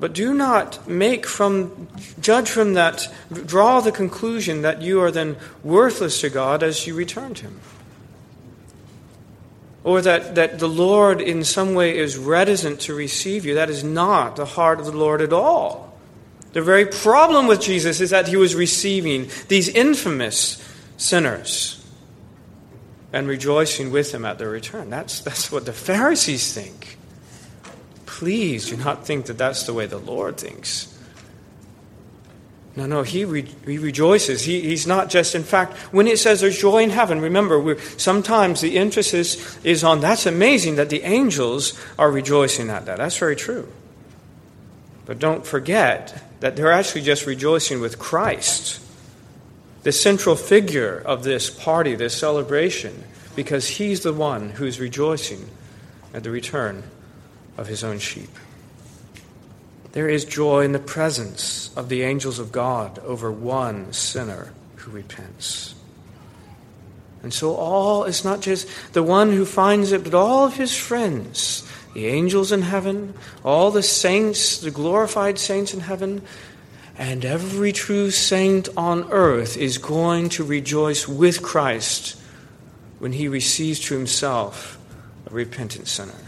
But 0.00 0.12
do 0.12 0.34
not 0.34 0.88
make 0.88 1.24
from, 1.24 1.88
judge 2.20 2.50
from 2.50 2.74
that, 2.74 3.12
draw 3.32 3.80
the 3.80 3.92
conclusion 3.92 4.62
that 4.62 4.82
you 4.82 5.00
are 5.00 5.10
then 5.10 5.36
worthless 5.62 6.20
to 6.22 6.30
God 6.30 6.62
as 6.62 6.86
you 6.86 6.94
return 6.94 7.34
to 7.34 7.44
Him. 7.44 7.60
Or 9.84 10.00
that, 10.00 10.34
that 10.34 10.58
the 10.58 10.68
Lord 10.68 11.20
in 11.20 11.44
some 11.44 11.74
way 11.74 11.96
is 11.96 12.18
reticent 12.18 12.80
to 12.80 12.94
receive 12.94 13.44
you. 13.44 13.54
That 13.54 13.70
is 13.70 13.84
not 13.84 14.36
the 14.36 14.46
heart 14.46 14.80
of 14.80 14.86
the 14.86 14.96
Lord 14.96 15.20
at 15.20 15.32
all. 15.32 15.96
The 16.54 16.62
very 16.62 16.86
problem 16.86 17.46
with 17.46 17.60
Jesus 17.60 18.00
is 18.00 18.10
that 18.10 18.28
He 18.28 18.36
was 18.36 18.54
receiving 18.54 19.28
these 19.48 19.68
infamous 19.68 20.62
sinners 20.96 21.84
and 23.12 23.28
rejoicing 23.28 23.92
with 23.92 24.10
them 24.10 24.24
at 24.24 24.38
their 24.38 24.50
return. 24.50 24.90
That's, 24.90 25.20
that's 25.20 25.52
what 25.52 25.66
the 25.66 25.72
Pharisees 25.72 26.52
think. 26.52 26.98
Please 28.14 28.68
do 28.68 28.76
not 28.76 29.04
think 29.04 29.26
that 29.26 29.38
that's 29.38 29.64
the 29.64 29.74
way 29.74 29.86
the 29.86 29.98
Lord 29.98 30.38
thinks. 30.38 30.86
No, 32.76 32.86
no, 32.86 33.02
he, 33.02 33.24
re- 33.24 33.52
he 33.66 33.76
rejoices. 33.76 34.42
He, 34.42 34.60
he's 34.60 34.86
not 34.86 35.10
just, 35.10 35.34
in 35.34 35.42
fact, 35.42 35.76
when 35.92 36.06
it 36.06 36.20
says 36.20 36.40
there's 36.40 36.56
joy 36.56 36.84
in 36.84 36.90
heaven, 36.90 37.20
remember, 37.20 37.58
we're, 37.58 37.80
sometimes 37.98 38.60
the 38.60 38.78
emphasis 38.78 39.58
is 39.64 39.82
on 39.82 39.98
that's 39.98 40.26
amazing 40.26 40.76
that 40.76 40.90
the 40.90 41.02
angels 41.02 41.76
are 41.98 42.08
rejoicing 42.08 42.70
at 42.70 42.86
that. 42.86 42.98
That's 42.98 43.18
very 43.18 43.34
true. 43.34 43.66
But 45.06 45.18
don't 45.18 45.44
forget 45.44 46.22
that 46.38 46.54
they're 46.54 46.70
actually 46.70 47.02
just 47.02 47.26
rejoicing 47.26 47.80
with 47.80 47.98
Christ 47.98 48.80
the 49.82 49.90
central 49.90 50.36
figure 50.36 51.02
of 51.04 51.24
this 51.24 51.50
party, 51.50 51.96
this 51.96 52.14
celebration, 52.14 53.02
because 53.34 53.66
he's 53.66 54.04
the 54.04 54.12
one 54.12 54.50
who's 54.50 54.78
rejoicing 54.78 55.50
at 56.14 56.22
the 56.22 56.30
return 56.30 56.84
of 57.56 57.66
his 57.66 57.84
own 57.84 57.98
sheep. 57.98 58.30
There 59.92 60.08
is 60.08 60.24
joy 60.24 60.64
in 60.64 60.72
the 60.72 60.80
presence 60.80 61.70
of 61.76 61.88
the 61.88 62.02
angels 62.02 62.38
of 62.38 62.50
God 62.50 62.98
over 63.00 63.30
one 63.30 63.92
sinner 63.92 64.52
who 64.76 64.90
repents. 64.90 65.74
And 67.22 67.32
so, 67.32 67.54
all, 67.54 68.04
it's 68.04 68.24
not 68.24 68.40
just 68.40 68.68
the 68.92 69.02
one 69.02 69.30
who 69.30 69.44
finds 69.44 69.92
it, 69.92 70.04
but 70.04 70.12
all 70.12 70.44
of 70.44 70.56
his 70.56 70.76
friends, 70.76 71.66
the 71.94 72.06
angels 72.06 72.52
in 72.52 72.62
heaven, 72.62 73.14
all 73.44 73.70
the 73.70 73.82
saints, 73.82 74.58
the 74.58 74.70
glorified 74.70 75.38
saints 75.38 75.72
in 75.72 75.80
heaven, 75.80 76.22
and 76.98 77.24
every 77.24 77.72
true 77.72 78.10
saint 78.10 78.68
on 78.76 79.10
earth 79.10 79.56
is 79.56 79.78
going 79.78 80.28
to 80.30 80.44
rejoice 80.44 81.08
with 81.08 81.40
Christ 81.42 82.20
when 82.98 83.12
he 83.12 83.26
receives 83.28 83.80
to 83.80 83.94
himself 83.94 84.78
a 85.26 85.32
repentant 85.32 85.88
sinner. 85.88 86.23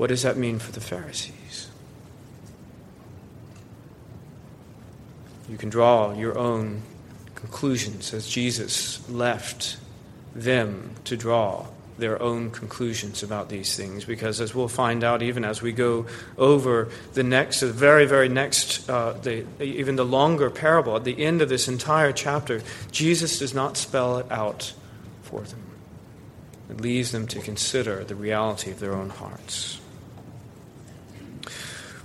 What 0.00 0.08
does 0.08 0.22
that 0.22 0.38
mean 0.38 0.58
for 0.58 0.72
the 0.72 0.80
Pharisees? 0.80 1.68
You 5.46 5.58
can 5.58 5.68
draw 5.68 6.14
your 6.14 6.38
own 6.38 6.80
conclusions 7.34 8.14
as 8.14 8.26
Jesus 8.26 9.06
left 9.10 9.76
them 10.34 10.92
to 11.04 11.18
draw 11.18 11.66
their 11.98 12.22
own 12.22 12.50
conclusions 12.50 13.22
about 13.22 13.50
these 13.50 13.76
things 13.76 14.06
because 14.06 14.40
as 14.40 14.54
we'll 14.54 14.68
find 14.68 15.04
out 15.04 15.20
even 15.20 15.44
as 15.44 15.60
we 15.60 15.70
go 15.70 16.06
over 16.38 16.88
the 17.12 17.22
next 17.22 17.60
the 17.60 17.70
very 17.70 18.06
very 18.06 18.30
next 18.30 18.88
uh, 18.88 19.12
the, 19.12 19.44
even 19.62 19.96
the 19.96 20.04
longer 20.04 20.48
parable 20.48 20.96
at 20.96 21.04
the 21.04 21.22
end 21.22 21.42
of 21.42 21.50
this 21.50 21.68
entire 21.68 22.10
chapter 22.10 22.62
jesus 22.90 23.38
does 23.38 23.52
not 23.52 23.76
spell 23.76 24.16
it 24.16 24.32
out 24.32 24.72
for 25.20 25.42
them 25.42 25.60
it 26.70 26.80
leaves 26.80 27.12
them 27.12 27.26
to 27.26 27.38
consider 27.40 28.02
the 28.02 28.14
reality 28.14 28.70
of 28.70 28.80
their 28.80 28.94
own 28.94 29.10
hearts 29.10 29.79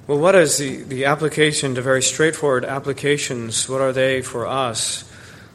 well 0.07 0.17
what 0.17 0.35
is 0.35 0.57
the, 0.57 0.83
the 0.83 1.05
application 1.05 1.73
the 1.73 1.81
very 1.81 2.01
straightforward 2.01 2.65
applications 2.65 3.67
what 3.69 3.81
are 3.81 3.93
they 3.93 4.21
for 4.21 4.47
us 4.47 5.09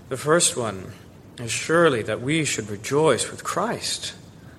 the 0.08 0.16
first 0.16 0.56
one 0.56 0.92
is 1.40 1.50
surely 1.50 2.02
that 2.02 2.20
we 2.20 2.44
should 2.44 2.68
rejoice 2.68 3.30
with 3.30 3.42
Christ. 3.44 4.14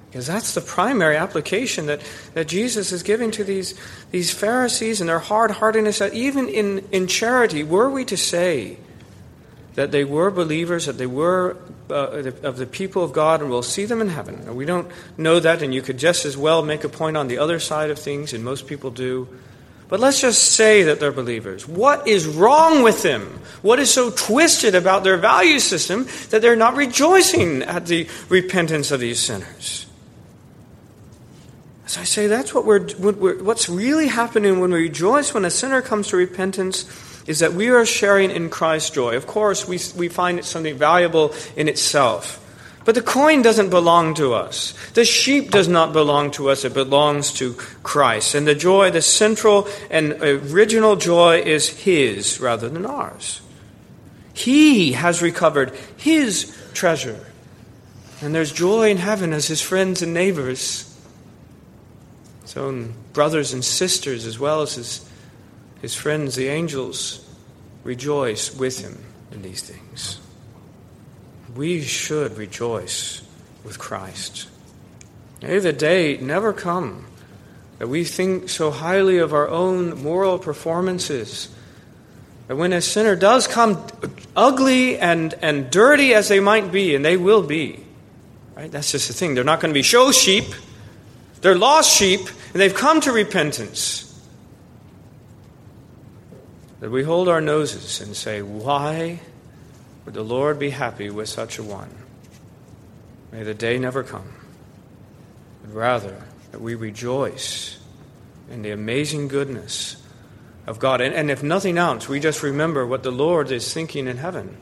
Because 0.09 0.27
that's 0.27 0.53
the 0.53 0.61
primary 0.61 1.15
application 1.15 1.85
that, 1.85 2.01
that 2.33 2.47
Jesus 2.47 2.91
is 2.91 3.03
giving 3.03 3.31
to 3.31 3.43
these, 3.43 3.75
these 4.11 4.31
Pharisees 4.31 4.99
and 4.99 5.09
their 5.09 5.19
hard 5.19 5.51
heartedness. 5.51 5.99
That 5.99 6.13
even 6.13 6.49
in, 6.49 6.79
in 6.91 7.07
charity, 7.07 7.63
were 7.63 7.89
we 7.89 8.03
to 8.05 8.17
say 8.17 8.77
that 9.75 9.91
they 9.91 10.03
were 10.03 10.29
believers, 10.31 10.85
that 10.85 10.97
they 10.97 11.07
were 11.07 11.57
uh, 11.89 12.31
of 12.43 12.57
the 12.57 12.65
people 12.65 13.03
of 13.03 13.13
God, 13.13 13.41
and 13.41 13.49
we'll 13.49 13.63
see 13.63 13.85
them 13.85 14.01
in 14.01 14.09
heaven. 14.09 14.53
we 14.55 14.65
don't 14.65 14.89
know 15.17 15.39
that, 15.39 15.61
and 15.61 15.73
you 15.73 15.81
could 15.81 15.97
just 15.97 16.25
as 16.25 16.35
well 16.35 16.61
make 16.61 16.83
a 16.83 16.89
point 16.89 17.15
on 17.15 17.29
the 17.29 17.37
other 17.37 17.59
side 17.59 17.89
of 17.89 17.97
things, 17.97 18.33
and 18.33 18.43
most 18.43 18.67
people 18.67 18.91
do. 18.91 19.27
But 19.91 19.99
let's 19.99 20.21
just 20.21 20.53
say 20.53 20.83
that 20.83 21.01
they're 21.01 21.11
believers. 21.11 21.67
What 21.67 22.07
is 22.07 22.25
wrong 22.25 22.81
with 22.81 23.03
them? 23.03 23.41
What 23.61 23.77
is 23.77 23.93
so 23.93 24.09
twisted 24.09 24.73
about 24.73 25.03
their 25.03 25.17
value 25.17 25.59
system 25.59 26.07
that 26.29 26.41
they're 26.41 26.55
not 26.55 26.77
rejoicing 26.77 27.61
at 27.63 27.87
the 27.87 28.07
repentance 28.29 28.91
of 28.91 29.01
these 29.01 29.19
sinners? 29.19 29.85
As 31.85 31.97
I 31.97 32.05
say, 32.05 32.27
that's 32.27 32.53
what 32.53 32.65
we're, 32.65 32.87
what's 33.43 33.67
really 33.67 34.07
happening 34.07 34.61
when 34.61 34.71
we 34.71 34.83
rejoice 34.83 35.33
when 35.33 35.43
a 35.43 35.51
sinner 35.51 35.81
comes 35.81 36.07
to 36.07 36.15
repentance 36.15 36.85
is 37.27 37.39
that 37.39 37.51
we 37.51 37.67
are 37.67 37.85
sharing 37.85 38.31
in 38.31 38.49
Christ's 38.49 38.91
joy. 38.91 39.17
Of 39.17 39.27
course, 39.27 39.67
we, 39.67 39.77
we 39.97 40.07
find 40.07 40.39
it 40.39 40.45
something 40.45 40.77
valuable 40.77 41.35
in 41.57 41.67
itself. 41.67 42.40
But 42.83 42.95
the 42.95 43.01
coin 43.01 43.41
doesn't 43.41 43.69
belong 43.69 44.15
to 44.15 44.33
us. 44.33 44.73
The 44.93 45.05
sheep 45.05 45.51
does 45.51 45.67
not 45.67 45.93
belong 45.93 46.31
to 46.31 46.49
us. 46.49 46.65
It 46.65 46.73
belongs 46.73 47.31
to 47.33 47.53
Christ. 47.83 48.33
And 48.33 48.47
the 48.47 48.55
joy, 48.55 48.89
the 48.89 49.03
central 49.03 49.67
and 49.91 50.13
original 50.13 50.95
joy, 50.95 51.41
is 51.41 51.69
His 51.69 52.39
rather 52.39 52.69
than 52.69 52.85
ours. 52.85 53.41
He 54.33 54.93
has 54.93 55.21
recovered 55.21 55.75
His 55.97 56.57
treasure. 56.73 57.27
And 58.21 58.33
there's 58.33 58.51
joy 58.51 58.89
in 58.89 58.97
heaven 58.97 59.31
as 59.31 59.47
His 59.47 59.61
friends 59.61 60.01
and 60.01 60.13
neighbors, 60.13 60.87
His 62.41 62.57
own 62.57 62.95
brothers 63.13 63.53
and 63.53 63.63
sisters, 63.63 64.25
as 64.25 64.39
well 64.39 64.63
as 64.63 64.75
His, 64.75 65.09
his 65.81 65.95
friends, 65.95 66.35
the 66.35 66.47
angels, 66.47 67.27
rejoice 67.83 68.55
with 68.55 68.79
Him 68.79 69.03
in 69.31 69.43
these 69.43 69.61
things 69.61 70.20
we 71.55 71.81
should 71.81 72.37
rejoice 72.37 73.21
with 73.63 73.79
Christ. 73.79 74.47
May 75.41 75.59
the 75.59 75.73
day 75.73 76.17
never 76.17 76.53
come 76.53 77.07
that 77.79 77.87
we 77.87 78.03
think 78.03 78.49
so 78.49 78.69
highly 78.69 79.17
of 79.17 79.33
our 79.33 79.47
own 79.47 80.03
moral 80.03 80.37
performances 80.37 81.49
that 82.47 82.55
when 82.55 82.73
a 82.73 82.81
sinner 82.81 83.15
does 83.15 83.47
come 83.47 83.83
ugly 84.35 84.99
and, 84.99 85.33
and 85.41 85.71
dirty 85.71 86.13
as 86.13 86.27
they 86.27 86.39
might 86.39 86.71
be, 86.71 86.95
and 86.95 87.03
they 87.03 87.17
will 87.17 87.41
be, 87.41 87.83
right? 88.55 88.71
That's 88.71 88.91
just 88.91 89.07
the 89.07 89.13
thing. 89.13 89.35
They're 89.35 89.43
not 89.43 89.61
going 89.61 89.73
to 89.73 89.77
be 89.77 89.83
show 89.83 90.11
sheep, 90.11 90.45
they're 91.41 91.57
lost 91.57 91.91
sheep, 91.97 92.19
and 92.19 92.61
they've 92.61 92.75
come 92.75 93.01
to 93.01 93.11
repentance. 93.11 94.07
That 96.81 96.91
we 96.91 97.03
hold 97.03 97.29
our 97.29 97.41
noses 97.41 98.01
and 98.01 98.15
say, 98.15 98.41
Why 98.41 99.21
would 100.05 100.13
the 100.13 100.23
Lord 100.23 100.59
be 100.59 100.71
happy 100.71 101.09
with 101.09 101.29
such 101.29 101.59
a 101.59 101.63
one? 101.63 101.89
May 103.31 103.43
the 103.43 103.53
day 103.53 103.77
never 103.77 104.03
come, 104.03 104.33
but 105.63 105.73
rather 105.73 106.23
that 106.51 106.61
we 106.61 106.75
rejoice 106.75 107.79
in 108.49 108.61
the 108.61 108.71
amazing 108.71 109.27
goodness 109.27 109.95
of 110.67 110.79
God. 110.79 111.01
And, 111.01 111.13
and 111.15 111.31
if 111.31 111.41
nothing 111.41 111.77
else, 111.77 112.09
we 112.09 112.19
just 112.19 112.43
remember 112.43 112.85
what 112.85 113.03
the 113.03 113.11
Lord 113.11 113.51
is 113.51 113.73
thinking 113.73 114.07
in 114.07 114.17
heaven 114.17 114.57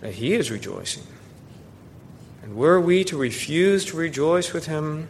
that 0.00 0.14
He 0.14 0.34
is 0.34 0.50
rejoicing. 0.50 1.06
And 2.42 2.56
were 2.56 2.80
we 2.80 3.04
to 3.04 3.16
refuse 3.16 3.84
to 3.86 3.96
rejoice 3.96 4.52
with 4.52 4.66
Him, 4.66 5.08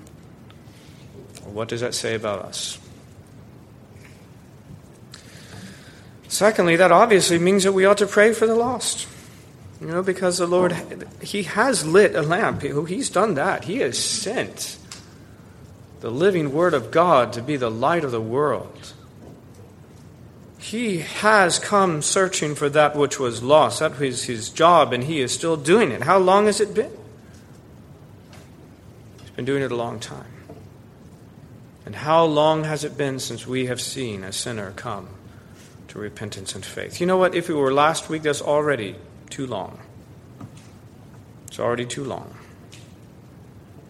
what 1.44 1.68
does 1.68 1.80
that 1.80 1.94
say 1.94 2.14
about 2.14 2.40
us? 2.40 2.78
Secondly, 6.34 6.74
that 6.74 6.90
obviously 6.90 7.38
means 7.38 7.62
that 7.62 7.70
we 7.70 7.84
ought 7.84 7.98
to 7.98 8.08
pray 8.08 8.32
for 8.32 8.44
the 8.44 8.56
lost. 8.56 9.06
You 9.80 9.86
know, 9.86 10.02
because 10.02 10.38
the 10.38 10.48
Lord, 10.48 10.72
He 11.22 11.44
has 11.44 11.86
lit 11.86 12.16
a 12.16 12.22
lamp. 12.22 12.62
He's 12.62 13.08
done 13.08 13.34
that. 13.34 13.66
He 13.66 13.78
has 13.78 13.96
sent 13.96 14.76
the 16.00 16.10
living 16.10 16.52
Word 16.52 16.74
of 16.74 16.90
God 16.90 17.32
to 17.34 17.40
be 17.40 17.56
the 17.56 17.70
light 17.70 18.02
of 18.02 18.10
the 18.10 18.20
world. 18.20 18.94
He 20.58 20.98
has 20.98 21.60
come 21.60 22.02
searching 22.02 22.56
for 22.56 22.68
that 22.68 22.96
which 22.96 23.20
was 23.20 23.40
lost. 23.40 23.78
That 23.78 23.96
was 24.00 24.24
His 24.24 24.50
job, 24.50 24.92
and 24.92 25.04
He 25.04 25.20
is 25.20 25.32
still 25.32 25.56
doing 25.56 25.92
it. 25.92 26.02
How 26.02 26.18
long 26.18 26.46
has 26.46 26.60
it 26.60 26.74
been? 26.74 26.90
He's 29.20 29.30
been 29.30 29.44
doing 29.44 29.62
it 29.62 29.70
a 29.70 29.76
long 29.76 30.00
time. 30.00 30.34
And 31.86 31.94
how 31.94 32.24
long 32.24 32.64
has 32.64 32.82
it 32.82 32.98
been 32.98 33.20
since 33.20 33.46
we 33.46 33.66
have 33.66 33.80
seen 33.80 34.24
a 34.24 34.32
sinner 34.32 34.72
come 34.72 35.10
to 35.88 35.98
repentance 35.98 36.54
and 36.54 36.64
faith. 36.64 37.00
You 37.00 37.06
know 37.06 37.16
what? 37.16 37.34
If 37.34 37.48
it 37.48 37.54
were 37.54 37.72
last 37.72 38.08
week, 38.08 38.22
that's 38.22 38.42
already 38.42 38.96
too 39.30 39.46
long. 39.46 39.78
It's 41.46 41.60
already 41.60 41.86
too 41.86 42.04
long. 42.04 42.34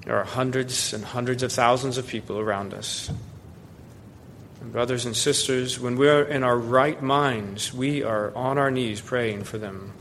There 0.05 0.17
are 0.17 0.25
hundreds 0.25 0.93
and 0.93 1.05
hundreds 1.05 1.43
of 1.43 1.53
thousands 1.53 1.97
of 1.97 2.07
people 2.07 2.39
around 2.39 2.75
us. 2.75 3.11
And 4.61 4.73
brothers 4.73 5.07
and 5.07 5.17
sisters, 5.17 5.81
when 5.81 5.97
we're 5.97 6.23
in 6.23 6.43
our 6.43 6.59
right 6.59 7.01
minds, 7.03 7.73
we 7.73 8.03
are 8.03 8.35
on 8.35 8.59
our 8.59 8.71
knees 8.71 9.01
praying 9.01 9.45
for 9.45 9.59
them 9.59 9.93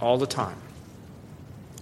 all 0.00 0.18
the 0.18 0.26
time. 0.26 0.56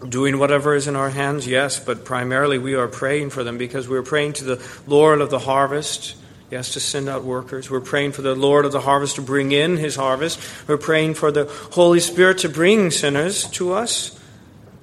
Doing 0.07 0.39
whatever 0.39 0.75
is 0.75 0.87
in 0.87 0.97
our 0.97 1.09
hands, 1.09 1.47
yes, 1.47 1.79
but 1.79 2.05
primarily 2.05 2.59
we 2.59 2.75
are 2.75 2.89
praying 2.89 3.31
for 3.31 3.43
them 3.43 3.57
because 3.57 3.89
we're 3.89 4.03
praying 4.03 4.35
to 4.35 4.45
the 4.45 4.67
Lord 4.87 5.23
of 5.23 5.31
the 5.31 5.39
harvest 5.39 6.15
has 6.55 6.71
to 6.73 6.81
send 6.81 7.09
out 7.09 7.25
workers. 7.25 7.71
We're 7.71 7.81
praying 7.81 8.13
for 8.13 8.23
the 8.23 8.35
Lord 8.35 8.65
of 8.65 8.73
the 8.73 8.81
harvest 8.81 9.17
to 9.17 9.23
bring 9.23 9.53
in 9.53 9.77
his 9.77 9.97
harvest. 9.97 10.41
We're 10.67 10.77
praying 10.77 11.15
for 11.15 11.31
the 11.31 11.45
Holy 11.73 12.01
Spirit 12.01 12.39
to 12.39 12.49
bring 12.49 12.91
sinners 12.91 13.49
to 13.51 13.73
us. 13.73 14.19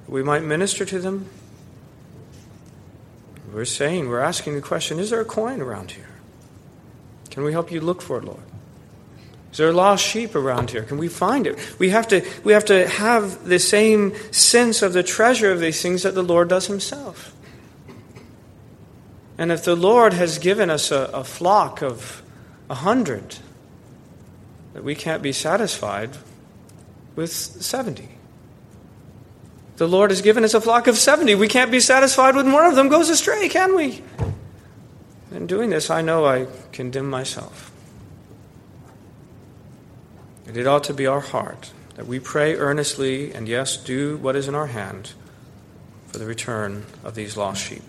We 0.08 0.22
might 0.22 0.42
minister 0.42 0.84
to 0.84 0.98
them. 0.98 1.28
We're 3.52 3.64
saying, 3.64 4.08
we're 4.08 4.20
asking 4.20 4.54
the 4.54 4.62
question 4.62 4.98
is 4.98 5.10
there 5.10 5.20
a 5.20 5.26
coin 5.26 5.60
around 5.60 5.92
here? 5.92 6.08
Can 7.30 7.44
we 7.44 7.52
help 7.52 7.70
you 7.70 7.80
look 7.80 8.00
for 8.00 8.18
it, 8.18 8.24
Lord? 8.24 8.42
Is 9.52 9.58
there 9.58 9.68
a 9.68 9.72
lost 9.72 10.04
sheep 10.04 10.34
around 10.34 10.70
here? 10.70 10.82
Can 10.82 10.96
we 10.96 11.08
find 11.08 11.46
it? 11.46 11.58
We 11.78 11.90
have 11.90 12.08
to, 12.08 12.26
we 12.42 12.54
have, 12.54 12.64
to 12.66 12.88
have 12.88 13.44
the 13.44 13.58
same 13.58 14.14
sense 14.32 14.80
of 14.80 14.94
the 14.94 15.02
treasure 15.02 15.52
of 15.52 15.60
these 15.60 15.82
things 15.82 16.04
that 16.04 16.14
the 16.14 16.22
Lord 16.22 16.48
does 16.48 16.66
himself. 16.66 17.34
And 19.38 19.50
if 19.50 19.64
the 19.64 19.76
Lord 19.76 20.12
has 20.12 20.38
given 20.38 20.70
us 20.70 20.90
a, 20.90 21.10
a 21.12 21.24
flock 21.24 21.82
of 21.82 22.22
a 22.68 22.74
hundred, 22.74 23.38
that 24.74 24.84
we 24.84 24.94
can't 24.94 25.22
be 25.22 25.32
satisfied 25.32 26.16
with 27.14 27.30
70. 27.30 28.08
The 29.76 29.88
Lord 29.88 30.10
has 30.10 30.22
given 30.22 30.44
us 30.44 30.54
a 30.54 30.60
flock 30.60 30.86
of 30.86 30.96
70. 30.96 31.34
We 31.34 31.48
can't 31.48 31.70
be 31.70 31.80
satisfied 31.80 32.36
when 32.36 32.52
one 32.52 32.66
of 32.66 32.76
them 32.76 32.88
goes 32.88 33.10
astray, 33.10 33.48
can 33.48 33.74
we? 33.74 34.02
In 35.32 35.46
doing 35.46 35.70
this, 35.70 35.90
I 35.90 36.02
know 36.02 36.26
I 36.26 36.46
condemn 36.72 37.08
myself. 37.08 37.70
And 40.46 40.56
it 40.56 40.66
ought 40.66 40.84
to 40.84 40.94
be 40.94 41.06
our 41.06 41.20
heart 41.20 41.72
that 41.96 42.06
we 42.06 42.18
pray 42.20 42.56
earnestly 42.56 43.32
and, 43.32 43.48
yes, 43.48 43.76
do 43.76 44.16
what 44.18 44.36
is 44.36 44.48
in 44.48 44.54
our 44.54 44.66
hand 44.66 45.12
for 46.08 46.18
the 46.18 46.26
return 46.26 46.84
of 47.04 47.14
these 47.14 47.36
lost 47.36 47.62
sheep. 47.62 47.82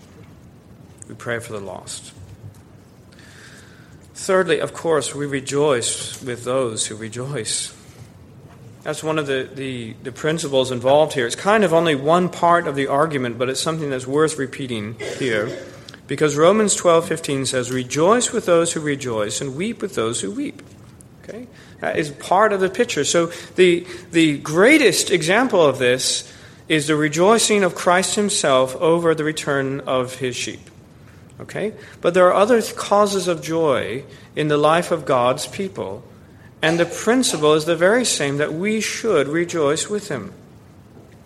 We 1.08 1.14
pray 1.14 1.38
for 1.38 1.52
the 1.52 1.60
lost. 1.60 2.12
Thirdly, 4.14 4.60
of 4.60 4.72
course, 4.72 5.14
we 5.14 5.26
rejoice 5.26 6.22
with 6.22 6.44
those 6.44 6.86
who 6.86 6.96
rejoice. 6.96 7.74
That's 8.84 9.02
one 9.02 9.18
of 9.18 9.26
the, 9.26 9.48
the, 9.52 9.94
the, 10.02 10.12
principles 10.12 10.70
involved 10.70 11.14
here. 11.14 11.26
It's 11.26 11.36
kind 11.36 11.64
of 11.64 11.72
only 11.72 11.94
one 11.94 12.28
part 12.28 12.66
of 12.66 12.76
the 12.76 12.86
argument, 12.86 13.38
but 13.38 13.48
it's 13.48 13.60
something 13.60 13.90
that's 13.90 14.06
worth 14.06 14.38
repeating 14.38 14.96
here. 15.18 15.58
Because 16.06 16.36
Romans 16.36 16.76
12:15 16.76 17.46
says, 17.46 17.72
"Rejoice 17.72 18.30
with 18.30 18.44
those 18.44 18.72
who 18.74 18.80
rejoice 18.80 19.40
and 19.40 19.56
weep 19.56 19.80
with 19.80 19.94
those 19.94 20.20
who 20.20 20.30
weep." 20.30 20.62
Okay? 21.22 21.48
That 21.80 21.98
is 21.98 22.10
part 22.10 22.52
of 22.52 22.60
the 22.60 22.68
picture. 22.68 23.04
So 23.04 23.30
the 23.56 23.86
the 24.12 24.36
greatest 24.38 25.10
example 25.10 25.62
of 25.62 25.78
this 25.78 26.30
is 26.68 26.86
the 26.86 26.96
rejoicing 26.96 27.64
of 27.64 27.74
Christ 27.74 28.16
himself 28.16 28.76
over 28.76 29.14
the 29.14 29.24
return 29.24 29.80
of 29.80 30.16
his 30.16 30.36
sheep. 30.36 30.70
Okay? 31.40 31.74
But 32.00 32.14
there 32.14 32.26
are 32.28 32.34
other 32.34 32.62
causes 32.62 33.28
of 33.28 33.42
joy 33.42 34.04
in 34.36 34.48
the 34.48 34.56
life 34.56 34.90
of 34.90 35.04
God's 35.04 35.46
people 35.46 36.04
and 36.64 36.80
the 36.80 36.86
principle 36.86 37.52
is 37.52 37.66
the 37.66 37.76
very 37.76 38.06
same 38.06 38.38
that 38.38 38.54
we 38.54 38.80
should 38.80 39.28
rejoice 39.28 39.90
with 39.90 40.08
him. 40.08 40.32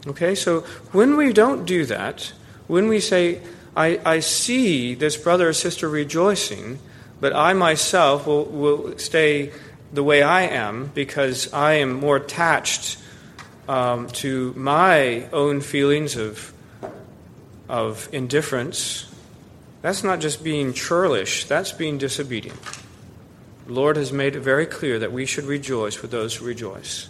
Okay, 0.05 0.35
so 0.35 0.63
when 0.91 1.17
we 1.17 1.33
don't 1.33 1.65
do 1.65 1.85
that, 1.85 2.33
when 2.67 2.89
we 2.89 2.99
say, 2.99 3.41
I, 3.77 4.01
I 4.05 4.19
see 4.19 4.97
this 4.97 5.17
brother 5.17 5.51
or 5.51 5.53
sister 5.53 5.89
rejoicing, 5.89 6.81
but 7.21 7.33
I 7.37 7.53
myself 7.53 8.27
will, 8.27 8.47
will 8.47 8.99
stay 8.99 9.53
the 9.93 10.03
way 10.03 10.25
I 10.25 10.43
am 10.43 10.91
because 10.93 11.53
I 11.53 11.75
am 11.75 11.93
more 11.93 12.17
attached 12.17 12.99
um, 13.69 14.09
to 14.25 14.53
my 14.57 15.29
own 15.31 15.61
feelings 15.61 16.17
of, 16.17 16.53
of 17.69 18.09
indifference, 18.11 19.07
that's 19.83 20.03
not 20.03 20.21
just 20.21 20.43
being 20.43 20.73
churlish, 20.73 21.45
that's 21.45 21.73
being 21.73 21.99
disobedient. 21.99 22.59
The 23.67 23.73
Lord 23.73 23.97
has 23.97 24.13
made 24.13 24.35
it 24.35 24.41
very 24.41 24.67
clear 24.67 24.99
that 24.99 25.13
we 25.13 25.27
should 25.27 25.45
rejoice 25.45 26.03
with 26.03 26.11
those 26.11 26.35
who 26.35 26.47
rejoice. 26.47 27.09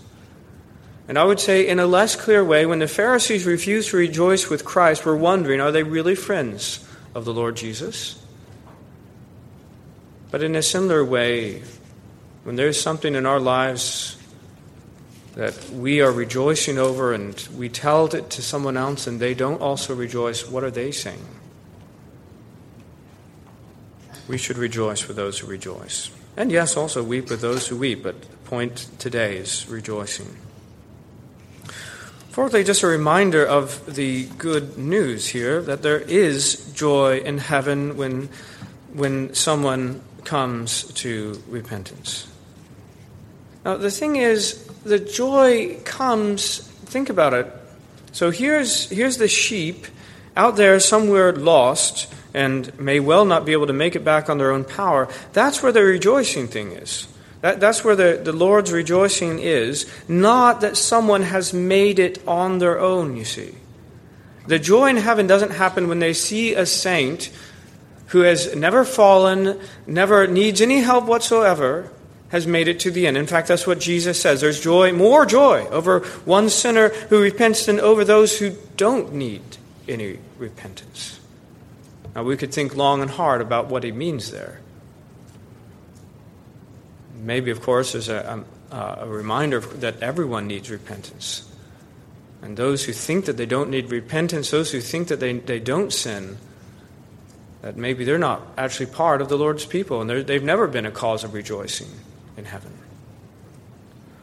And 1.07 1.19
I 1.19 1.25
would 1.25 1.41
say, 1.41 1.67
in 1.67 1.79
a 1.79 1.87
less 1.87 2.17
clear 2.17 2.45
way, 2.45 2.67
when 2.67 2.81
the 2.81 2.89
Pharisees 2.89 3.47
refused 3.47 3.91
to 3.91 3.97
rejoice 3.97 4.51
with 4.51 4.65
Christ, 4.65 5.07
we're 5.07 5.17
wondering 5.17 5.61
are 5.61 5.73
they 5.73 5.83
really 5.83 6.15
friends 6.15 6.87
of 7.15 7.25
the 7.25 7.33
Lord 7.33 7.57
Jesus? 7.57 8.23
But 10.31 10.43
in 10.43 10.55
a 10.55 10.63
similar 10.63 11.03
way, 11.03 11.63
when 12.45 12.57
there's 12.57 12.79
something 12.79 13.15
in 13.15 13.25
our 13.25 13.41
lives 13.41 14.19
that 15.37 15.71
we 15.71 16.03
are 16.03 16.13
rejoicing 16.13 16.77
over 16.77 17.15
and 17.15 17.35
we 17.57 17.69
tell 17.69 18.07
it 18.15 18.29
to 18.31 18.43
someone 18.43 18.77
else 18.77 19.07
and 19.07 19.21
they 19.21 19.33
don't 19.33 19.63
also 19.63 19.95
rejoice, 19.95 20.47
what 20.47 20.65
are 20.65 20.71
they 20.71 20.91
saying? 20.91 21.25
We 24.29 24.39
should 24.39 24.59
rejoice 24.59 25.09
with 25.09 25.17
those 25.17 25.39
who 25.39 25.47
rejoice. 25.47 26.11
And 26.37 26.53
yes, 26.53 26.77
also 26.77 27.03
weep 27.03 27.31
with 27.31 27.41
those 27.41 27.67
who 27.67 27.77
weep, 27.77 28.03
but 28.03 28.21
the 28.21 28.37
point 28.45 28.89
today 28.99 29.39
is 29.39 29.67
rejoicing. 29.69 30.37
Fourthly, 32.31 32.63
just 32.63 32.85
a 32.85 32.87
reminder 32.87 33.45
of 33.45 33.97
the 33.97 34.27
good 34.39 34.79
news 34.79 35.27
here 35.27 35.61
that 35.63 35.83
there 35.83 35.99
is 35.99 36.71
joy 36.73 37.19
in 37.19 37.39
heaven 37.39 37.97
when, 37.97 38.29
when 38.93 39.35
someone 39.35 40.01
comes 40.23 40.85
to 40.93 41.43
repentance. 41.49 42.29
Now, 43.65 43.77
the 43.77 43.91
thing 43.91 44.17
is, 44.17 44.65
the 44.85 45.01
joy 45.01 45.81
comes, 45.85 46.59
think 46.85 47.11
about 47.11 47.35
it. 47.35 47.53
So 48.13 48.31
here's, 48.31 48.89
here's 48.89 49.17
the 49.17 49.27
sheep 49.27 49.87
out 50.37 50.55
there 50.55 50.79
somewhere 50.79 51.33
lost 51.33 52.15
and 52.39 52.79
may 52.79 53.01
well 53.01 53.25
not 53.25 53.45
be 53.45 53.51
able 53.51 53.67
to 53.67 53.73
make 53.73 53.97
it 53.97 54.05
back 54.05 54.31
on 54.31 54.39
their 54.39 54.53
own 54.53 54.65
power, 54.65 55.09
that's 55.33 55.61
where 55.61 55.73
the 55.73 55.83
rejoicing 55.83 56.47
thing 56.47 56.71
is. 56.71 57.09
That, 57.41 57.59
that's 57.59 57.83
where 57.83 57.97
the, 57.97 58.21
the 58.23 58.33
Lord's 58.33 58.71
rejoicing 58.71 59.41
is, 59.41 59.91
not 60.07 60.61
that 60.61 60.77
someone 60.77 61.23
has 61.23 61.53
made 61.53 61.99
it 61.99 62.23
on 62.29 62.61
their 62.61 62.79
own, 62.79 63.17
you 63.17 63.25
see. 63.25 63.57
The 64.47 64.61
joy 64.61 64.87
in 64.91 64.99
heaven 64.99 65.27
doesn't 65.27 65.51
happen 65.51 65.89
when 65.89 65.99
they 65.99 66.13
see 66.13 66.55
a 66.55 66.65
saint 66.65 67.31
who 68.07 68.21
has 68.21 68.55
never 68.55 68.85
fallen, 68.85 69.59
never 69.85 70.29
needs 70.29 70.61
any 70.61 70.79
help 70.79 71.07
whatsoever, 71.07 71.91
has 72.29 72.47
made 72.47 72.69
it 72.69 72.79
to 72.81 72.93
the 72.93 73.09
end. 73.09 73.17
In 73.17 73.27
fact, 73.27 73.49
that's 73.49 73.67
what 73.67 73.81
Jesus 73.81 74.21
says. 74.21 74.41
There's 74.41 74.61
joy, 74.61 74.93
more 74.93 75.27
joy, 75.27 75.67
over 75.71 76.01
one 76.25 76.51
sinner 76.51 76.91
who 77.11 77.21
repents 77.21 77.67
than 77.67 77.81
over 77.81 78.05
those 78.05 78.39
who 78.39 78.55
don't 78.77 79.13
need 79.13 79.43
any 79.89 80.21
repentance. 80.39 81.18
Now, 82.15 82.23
we 82.23 82.37
could 82.37 82.53
think 82.53 82.75
long 82.75 83.03
and 83.03 83.11
hard 83.11 83.41
about 83.41 83.69
what 83.69 83.85
he 83.85 83.93
means 83.93 84.31
there. 84.31 84.61
Maybe, 87.15 87.51
of 87.51 87.63
course, 87.63 87.93
there's 87.93 88.09
a, 88.09 88.45
a, 88.71 88.77
a 89.01 89.09
reminder 89.09 89.61
that 89.61 90.03
everyone 90.03 90.47
needs 90.47 90.71
repentance. 90.71 91.51
And 92.43 92.57
those 92.57 92.85
who 92.85 92.93
think 92.93 93.25
that 93.27 93.37
they 93.37 93.47
don't 93.47 93.71
need 93.71 93.91
repentance, 93.91 94.51
those 94.51 94.71
who 94.71 94.81
think 94.81 95.09
that 95.09 95.21
they, 95.21 95.33
they 95.35 95.59
don't 95.59 95.93
sin, 95.93 96.39
that 97.63 97.77
maybe 97.77 98.05
they're 98.05 98.19
not 98.19 98.43
actually 98.57 98.87
part 98.87 99.21
of 99.21 99.29
the 99.29 99.37
Lord's 99.37 99.67
people 99.67 100.01
and 100.01 100.09
they've 100.09 100.43
never 100.43 100.69
been 100.69 100.87
a 100.87 100.91
cause 100.91 101.25
of 101.25 101.35
rejoicing 101.35 101.89
in 102.37 102.45
heaven. 102.45 102.73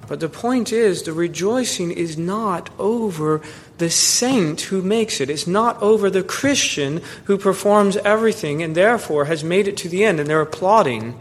But 0.07 0.19
the 0.19 0.29
point 0.29 0.71
is, 0.71 1.03
the 1.03 1.13
rejoicing 1.13 1.91
is 1.91 2.17
not 2.17 2.69
over 2.77 3.41
the 3.77 3.89
saint 3.89 4.61
who 4.61 4.81
makes 4.81 5.19
it. 5.19 5.29
It's 5.29 5.47
not 5.47 5.81
over 5.81 6.09
the 6.09 6.23
Christian 6.23 7.01
who 7.25 7.37
performs 7.37 7.97
everything 7.97 8.61
and 8.61 8.75
therefore 8.75 9.25
has 9.25 9.43
made 9.43 9.67
it 9.67 9.77
to 9.77 9.89
the 9.89 10.03
end. 10.03 10.19
And 10.19 10.29
they're 10.29 10.41
applauding 10.41 11.19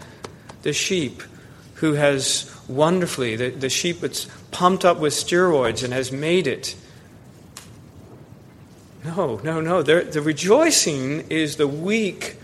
the 0.63 0.73
sheep 0.73 1.23
who 1.75 1.95
has 1.95 2.51
wonderfully, 2.69 3.37
the, 3.37 3.51
the 3.51 3.69
sheep 3.69 4.01
that's 4.01 4.27
pumped 4.51 4.85
up 4.85 4.99
with 4.99 5.13
steroids 5.13 5.83
and 5.83 5.93
has 5.93 6.13
made 6.13 6.47
it. 6.47 6.77
No, 9.05 9.41
no, 9.43 9.61
no. 9.61 9.83
They're, 9.83 10.05
the 10.05 10.23
rejoicing 10.23 11.29
is 11.31 11.57
the 11.57 11.69
weak, 11.69 12.37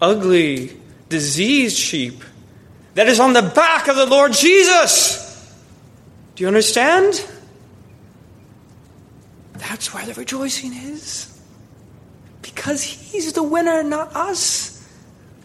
ugly, 0.00 0.80
diseased 1.08 1.76
sheep 1.76 2.22
that 2.94 3.08
is 3.08 3.20
on 3.20 3.34
the 3.34 3.42
back 3.42 3.88
of 3.88 3.96
the 3.96 4.06
Lord 4.06 4.32
Jesus. 4.32 5.25
Do 6.36 6.42
you 6.42 6.48
understand? 6.48 7.26
That's 9.54 9.92
where 9.92 10.04
the 10.04 10.14
rejoicing 10.14 10.74
is. 10.74 11.32
Because 12.42 12.82
he's 12.82 13.32
the 13.32 13.42
winner, 13.42 13.82
not 13.82 14.14
us. 14.14 14.76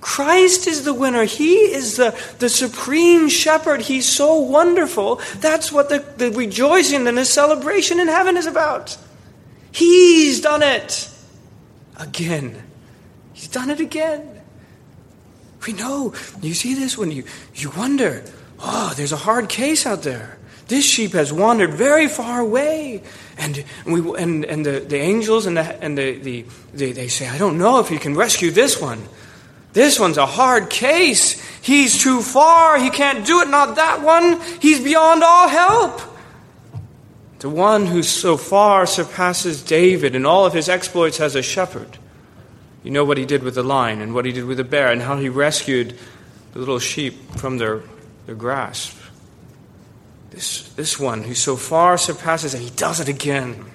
Christ 0.02 0.68
is 0.68 0.84
the 0.84 0.94
winner. 0.94 1.24
He 1.24 1.56
is 1.56 1.96
the, 1.96 2.20
the 2.40 2.50
supreme 2.50 3.30
shepherd. 3.30 3.82
He's 3.82 4.08
so 4.08 4.36
wonderful. 4.36 5.22
That's 5.38 5.72
what 5.72 5.88
the, 5.90 6.00
the 6.18 6.32
rejoicing 6.32 7.08
and 7.08 7.18
the 7.18 7.26
celebration 7.26 8.00
in 8.00 8.08
heaven 8.08 8.36
is 8.36 8.46
about. 8.46 8.98
He's 9.72 10.42
done 10.42 10.62
it 10.62 11.10
again. 11.98 12.62
He's 13.32 13.48
done 13.48 13.70
it 13.70 13.80
again. 13.80 14.42
We 15.66 15.74
know. 15.74 16.14
You 16.42 16.54
see 16.54 16.74
this 16.74 16.98
when 16.98 17.12
you, 17.12 17.24
you 17.56 17.70
wonder, 17.78 18.26
oh, 18.60 18.94
there's 18.98 19.14
a 19.14 19.18
hard 19.18 19.48
case 19.48 19.86
out 19.86 20.04
there. 20.04 20.38
This 20.72 20.86
sheep 20.86 21.12
has 21.12 21.34
wandered 21.34 21.74
very 21.74 22.08
far 22.08 22.40
away. 22.40 23.04
And, 23.38 23.66
we, 23.86 24.00
and, 24.18 24.46
and 24.46 24.66
the, 24.66 24.80
the 24.80 24.96
angels 24.96 25.46
and, 25.46 25.58
the, 25.58 25.64
and 25.84 25.98
the, 25.98 26.18
the, 26.18 26.46
they, 26.74 26.94
they 26.94 27.10
say, 27.10 27.28
I 27.28 27.38
don't 27.38 27.58
know 27.58 27.82
if 27.82 27.92
you 27.92 28.00
can 28.00 28.16
rescue 28.16 28.52
this 28.52 28.80
one. 28.80 29.04
This 29.74 30.00
one's 30.00 30.16
a 30.16 30.26
hard 30.26 30.70
case. 30.70 31.42
He's 31.60 32.02
too 32.02 32.22
far. 32.22 32.80
He 32.80 32.90
can't 32.90 33.26
do 33.26 33.42
it. 33.42 33.50
Not 33.50 33.76
that 33.76 34.02
one. 34.02 34.40
He's 34.62 34.80
beyond 34.80 35.24
all 35.26 35.50
help. 35.50 36.00
The 37.40 37.50
one 37.50 37.86
who 37.86 38.02
so 38.02 38.38
far 38.38 38.86
surpasses 38.86 39.62
David 39.62 40.16
in 40.16 40.26
all 40.26 40.46
of 40.46 40.54
his 40.54 40.70
exploits 40.70 41.20
as 41.20 41.36
a 41.36 41.42
shepherd. 41.42 41.98
You 42.82 42.92
know 42.92 43.04
what 43.04 43.18
he 43.18 43.26
did 43.26 43.44
with 43.44 43.56
the 43.56 43.64
lion 43.64 44.00
and 44.00 44.14
what 44.14 44.24
he 44.24 44.32
did 44.32 44.46
with 44.46 44.56
the 44.56 44.64
bear 44.64 44.90
and 44.90 45.02
how 45.02 45.18
he 45.18 45.28
rescued 45.28 46.00
the 46.54 46.60
little 46.60 46.80
sheep 46.80 47.36
from 47.36 47.58
their, 47.58 47.82
their 48.26 48.36
grasp. 48.36 49.01
This, 50.32 50.70
this 50.74 50.98
one 51.00 51.24
who 51.24 51.36
so 51.36 51.56
far 51.58 51.98
surpasses, 51.98 52.54
and 52.54 52.64
he 52.64 52.70
does 52.72 53.00
it 53.00 53.08
again. 53.10 53.66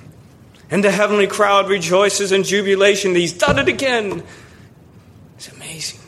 And 0.71 0.83
the 0.83 0.91
heavenly 0.91 1.27
crowd 1.27 1.69
rejoices 1.69 2.33
in 2.33 2.43
jubilation. 2.43 3.15
He's 3.15 3.33
done 3.33 3.59
it 3.59 3.69
again. 3.69 4.25
It's 5.37 5.49
amazing. 5.53 6.01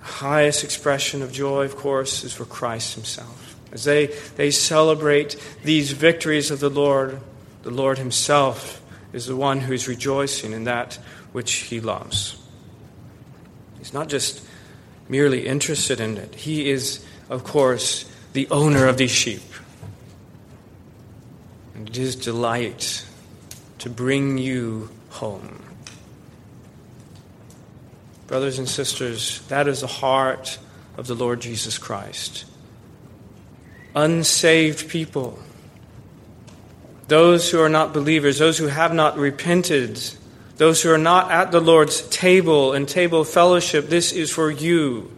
highest 0.00 0.62
expression 0.62 1.20
of 1.20 1.32
joy, 1.32 1.64
of 1.64 1.76
course, 1.76 2.22
is 2.22 2.32
for 2.32 2.44
Christ 2.44 2.94
Himself. 2.94 3.56
As 3.72 3.84
they, 3.84 4.06
they 4.36 4.52
celebrate 4.52 5.36
these 5.64 5.90
victories 5.90 6.50
of 6.52 6.60
the 6.60 6.70
Lord, 6.70 7.20
the 7.62 7.70
Lord 7.70 7.98
Himself 7.98 8.80
is 9.12 9.26
the 9.26 9.36
one 9.36 9.60
who 9.60 9.72
is 9.72 9.88
rejoicing 9.88 10.52
in 10.52 10.64
that 10.64 10.98
which 11.32 11.52
He 11.52 11.80
loves. 11.80 12.36
He's 13.78 13.92
not 13.92 14.08
just 14.08 14.46
merely 15.08 15.46
interested 15.46 15.98
in 16.00 16.16
it, 16.16 16.36
He 16.36 16.70
is, 16.70 17.04
of 17.28 17.42
course, 17.42 18.04
the 18.32 18.48
owner 18.50 18.86
of 18.86 18.96
these 18.96 19.10
sheep. 19.10 19.42
And 21.74 21.88
it 21.88 21.98
is 21.98 22.16
delight 22.16 23.06
to 23.78 23.90
bring 23.90 24.38
you 24.38 24.90
home. 25.10 25.62
Brothers 28.26 28.58
and 28.58 28.68
sisters, 28.68 29.42
that 29.48 29.68
is 29.68 29.80
the 29.80 29.86
heart 29.86 30.58
of 30.96 31.06
the 31.06 31.14
Lord 31.14 31.40
Jesus 31.40 31.78
Christ. 31.78 32.44
Unsaved 33.94 34.88
people, 34.88 35.38
those 37.08 37.50
who 37.50 37.60
are 37.60 37.68
not 37.68 37.92
believers, 37.92 38.38
those 38.38 38.56
who 38.56 38.68
have 38.68 38.94
not 38.94 39.18
repented, 39.18 40.00
those 40.56 40.82
who 40.82 40.90
are 40.90 40.98
not 40.98 41.30
at 41.30 41.52
the 41.52 41.60
Lord's 41.60 42.08
table 42.08 42.72
and 42.72 42.88
table 42.88 43.24
fellowship, 43.24 43.88
this 43.88 44.12
is 44.12 44.30
for 44.30 44.50
you. 44.50 45.10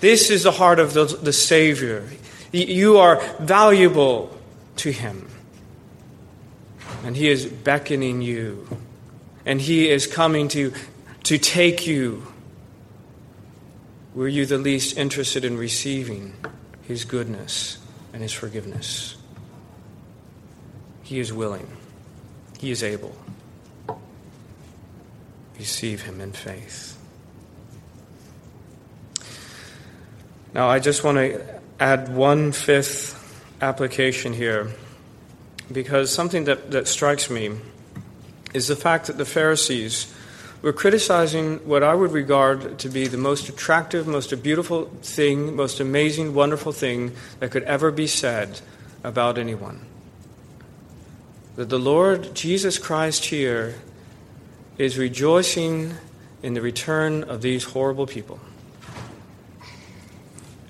This 0.00 0.30
is 0.30 0.44
the 0.44 0.52
heart 0.52 0.80
of 0.80 0.94
the, 0.94 1.04
the 1.04 1.32
Savior. 1.32 2.08
You 2.52 2.98
are 2.98 3.20
valuable 3.38 4.36
to 4.76 4.90
Him. 4.90 5.28
And 7.04 7.16
He 7.16 7.28
is 7.28 7.46
beckoning 7.46 8.22
you. 8.22 8.66
And 9.46 9.60
He 9.60 9.88
is 9.88 10.06
coming 10.06 10.48
to 10.48 10.72
to 11.24 11.38
take 11.38 11.86
you? 11.86 12.26
Were 14.14 14.28
you 14.28 14.46
the 14.46 14.58
least 14.58 14.96
interested 14.98 15.44
in 15.44 15.56
receiving 15.56 16.34
His 16.82 17.04
goodness 17.04 17.78
and 18.12 18.22
His 18.22 18.32
forgiveness? 18.32 19.16
He 21.02 21.20
is 21.20 21.32
willing, 21.32 21.68
He 22.58 22.70
is 22.70 22.82
able. 22.82 23.14
Receive 25.58 26.02
Him 26.02 26.20
in 26.20 26.32
faith. 26.32 26.99
Now, 30.52 30.68
I 30.68 30.78
just 30.78 31.04
want 31.04 31.18
to 31.18 31.60
add 31.78 32.14
one 32.14 32.52
fifth 32.52 33.16
application 33.60 34.32
here 34.32 34.70
because 35.70 36.12
something 36.12 36.44
that, 36.44 36.70
that 36.72 36.88
strikes 36.88 37.30
me 37.30 37.52
is 38.52 38.66
the 38.66 38.76
fact 38.76 39.06
that 39.06 39.16
the 39.18 39.24
Pharisees 39.24 40.12
we're 40.62 40.74
criticizing 40.74 41.56
what 41.66 41.82
I 41.82 41.94
would 41.94 42.12
regard 42.12 42.78
to 42.80 42.90
be 42.90 43.06
the 43.06 43.16
most 43.16 43.48
attractive, 43.48 44.06
most 44.06 44.42
beautiful 44.42 44.90
thing, 45.00 45.56
most 45.56 45.80
amazing, 45.80 46.34
wonderful 46.34 46.72
thing 46.72 47.12
that 47.38 47.50
could 47.50 47.62
ever 47.62 47.90
be 47.90 48.06
said 48.06 48.60
about 49.02 49.38
anyone. 49.38 49.86
That 51.56 51.70
the 51.70 51.78
Lord 51.78 52.34
Jesus 52.34 52.78
Christ 52.78 53.24
here 53.26 53.76
is 54.76 54.98
rejoicing 54.98 55.94
in 56.42 56.52
the 56.52 56.60
return 56.60 57.24
of 57.24 57.40
these 57.40 57.64
horrible 57.64 58.06
people. 58.06 58.38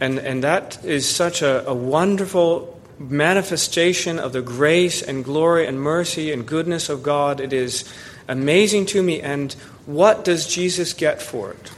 And, 0.01 0.19
and 0.19 0.43
that 0.43 0.83
is 0.85 1.09
such 1.09 1.43
a, 1.43 1.67
a 1.69 1.75
wonderful 1.75 2.81
manifestation 2.99 4.19
of 4.19 4.33
the 4.33 4.43
grace 4.43 5.03
and 5.03 5.25
glory 5.25 5.67
and 5.67 5.81
mercy 5.81 6.33
and 6.33 6.47
goodness 6.47 6.89
of 6.89 7.03
God. 7.03 7.41
It 7.41 7.53
is 7.53 7.85
amazing 8.29 8.87
to 8.87 9.03
me. 9.03 9.21
And 9.21 9.53
what 9.87 10.25
does 10.25 10.47
Jesus 10.47 10.93
get 10.93 11.21
for 11.21 11.53
it? 11.53 11.71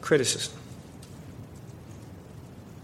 Criticism. 0.00 0.58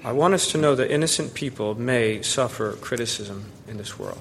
I 0.03 0.13
want 0.13 0.35
us 0.35 0.51
to 0.53 0.59
know 0.59 0.75
that 0.75 0.91
innocent 0.91 1.35
people 1.35 1.75
may 1.75 2.23
suffer 2.23 2.73
criticism 2.73 3.45
in 3.69 3.77
this 3.77 3.99
world. 3.99 4.21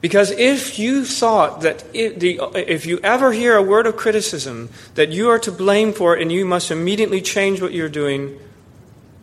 Because 0.00 0.30
if 0.30 0.78
you 0.78 1.04
thought 1.04 1.60
that 1.60 1.84
it, 1.92 2.20
the, 2.20 2.40
if 2.54 2.86
you 2.86 2.98
ever 3.02 3.32
hear 3.32 3.56
a 3.56 3.62
word 3.62 3.86
of 3.86 3.96
criticism 3.96 4.70
that 4.94 5.10
you 5.10 5.28
are 5.28 5.38
to 5.40 5.52
blame 5.52 5.92
for 5.92 6.16
it 6.16 6.22
and 6.22 6.32
you 6.32 6.46
must 6.46 6.70
immediately 6.70 7.20
change 7.20 7.60
what 7.60 7.72
you're 7.72 7.90
doing, 7.90 8.38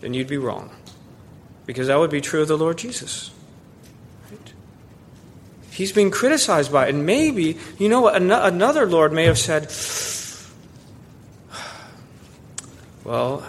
then 0.02 0.14
you'd 0.14 0.28
be 0.28 0.38
wrong. 0.38 0.70
Because 1.66 1.88
that 1.88 1.98
would 1.98 2.12
be 2.12 2.22
true 2.22 2.44
of 2.44 2.48
the 2.48 2.58
Lord 2.58 2.78
Jesus. 2.78 3.32
He's 5.72 5.92
being 5.92 6.12
criticized 6.12 6.72
by 6.72 6.88
it. 6.88 6.96
And 6.96 7.06
maybe, 7.06 7.58
you 7.78 7.90
know 7.90 8.02
what, 8.02 8.16
another 8.16 8.88
Lord 8.88 9.14
may 9.14 9.26
have 9.26 9.38
said, 9.38 9.72
well, 13.04 13.46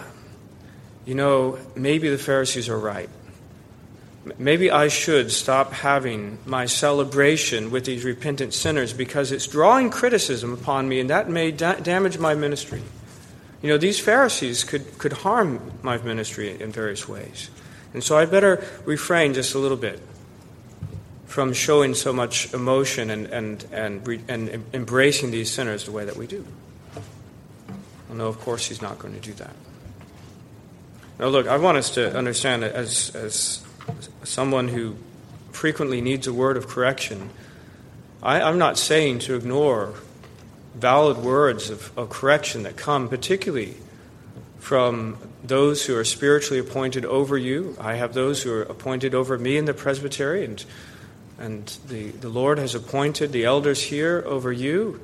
you 1.05 1.15
know, 1.15 1.57
maybe 1.75 2.09
the 2.09 2.19
Pharisees 2.19 2.69
are 2.69 2.77
right. 2.77 3.09
Maybe 4.37 4.69
I 4.71 4.87
should 4.87 5.31
stop 5.31 5.73
having 5.73 6.37
my 6.45 6.65
celebration 6.65 7.71
with 7.71 7.85
these 7.85 8.03
repentant 8.03 8.53
sinners 8.53 8.93
because 8.93 9.31
it's 9.31 9.47
drawing 9.47 9.89
criticism 9.89 10.53
upon 10.53 10.87
me 10.89 10.99
and 10.99 11.09
that 11.09 11.29
may 11.29 11.51
da- 11.51 11.75
damage 11.75 12.17
my 12.17 12.35
ministry. 12.35 12.81
You 13.61 13.69
know, 13.69 13.77
these 13.77 13.99
Pharisees 13.99 14.63
could, 14.63 14.97
could 14.97 15.13
harm 15.13 15.71
my 15.81 15.97
ministry 15.97 16.59
in 16.61 16.71
various 16.71 17.07
ways. 17.07 17.49
And 17.93 18.03
so 18.03 18.17
I 18.17 18.25
better 18.25 18.63
refrain 18.85 19.33
just 19.33 19.55
a 19.55 19.59
little 19.59 19.77
bit 19.77 19.99
from 21.25 21.53
showing 21.53 21.93
so 21.93 22.11
much 22.11 22.53
emotion 22.53 23.09
and, 23.09 23.27
and, 23.27 23.65
and, 23.71 24.07
re, 24.07 24.21
and 24.27 24.63
embracing 24.73 25.31
these 25.31 25.51
sinners 25.51 25.85
the 25.85 25.91
way 25.91 26.05
that 26.05 26.15
we 26.15 26.25
do. 26.25 26.45
Well, 28.07 28.17
no, 28.17 28.27
of 28.27 28.39
course, 28.39 28.65
he's 28.65 28.81
not 28.81 28.97
going 28.97 29.13
to 29.13 29.19
do 29.19 29.33
that. 29.33 29.55
Now, 31.19 31.27
look, 31.27 31.47
I 31.47 31.57
want 31.57 31.77
us 31.77 31.91
to 31.91 32.17
understand 32.17 32.63
as, 32.63 33.15
as 33.15 33.63
someone 34.23 34.69
who 34.69 34.95
frequently 35.51 36.01
needs 36.01 36.27
a 36.27 36.33
word 36.33 36.57
of 36.57 36.67
correction, 36.67 37.29
I, 38.21 38.41
am 38.41 38.57
not 38.57 38.77
saying 38.77 39.19
to 39.19 39.35
ignore 39.35 39.93
valid 40.75 41.17
words 41.17 41.69
of, 41.69 41.97
of 41.97 42.09
correction 42.09 42.63
that 42.63 42.77
come, 42.77 43.09
particularly 43.09 43.75
from 44.59 45.17
those 45.43 45.85
who 45.85 45.95
are 45.95 46.03
spiritually 46.03 46.59
appointed 46.59 47.05
over 47.05 47.37
you. 47.37 47.75
I 47.79 47.95
have 47.95 48.13
those 48.13 48.43
who 48.43 48.53
are 48.53 48.63
appointed 48.63 49.15
over 49.15 49.37
me 49.37 49.57
in 49.57 49.65
the 49.65 49.73
presbytery, 49.73 50.45
and 50.45 50.63
and 51.39 51.65
the, 51.87 52.09
the 52.09 52.27
Lord 52.27 52.57
has 52.57 52.75
appointed 52.75 53.31
the 53.31 53.45
elders 53.45 53.81
here 53.81 54.21
over 54.27 54.51
you. 54.51 54.99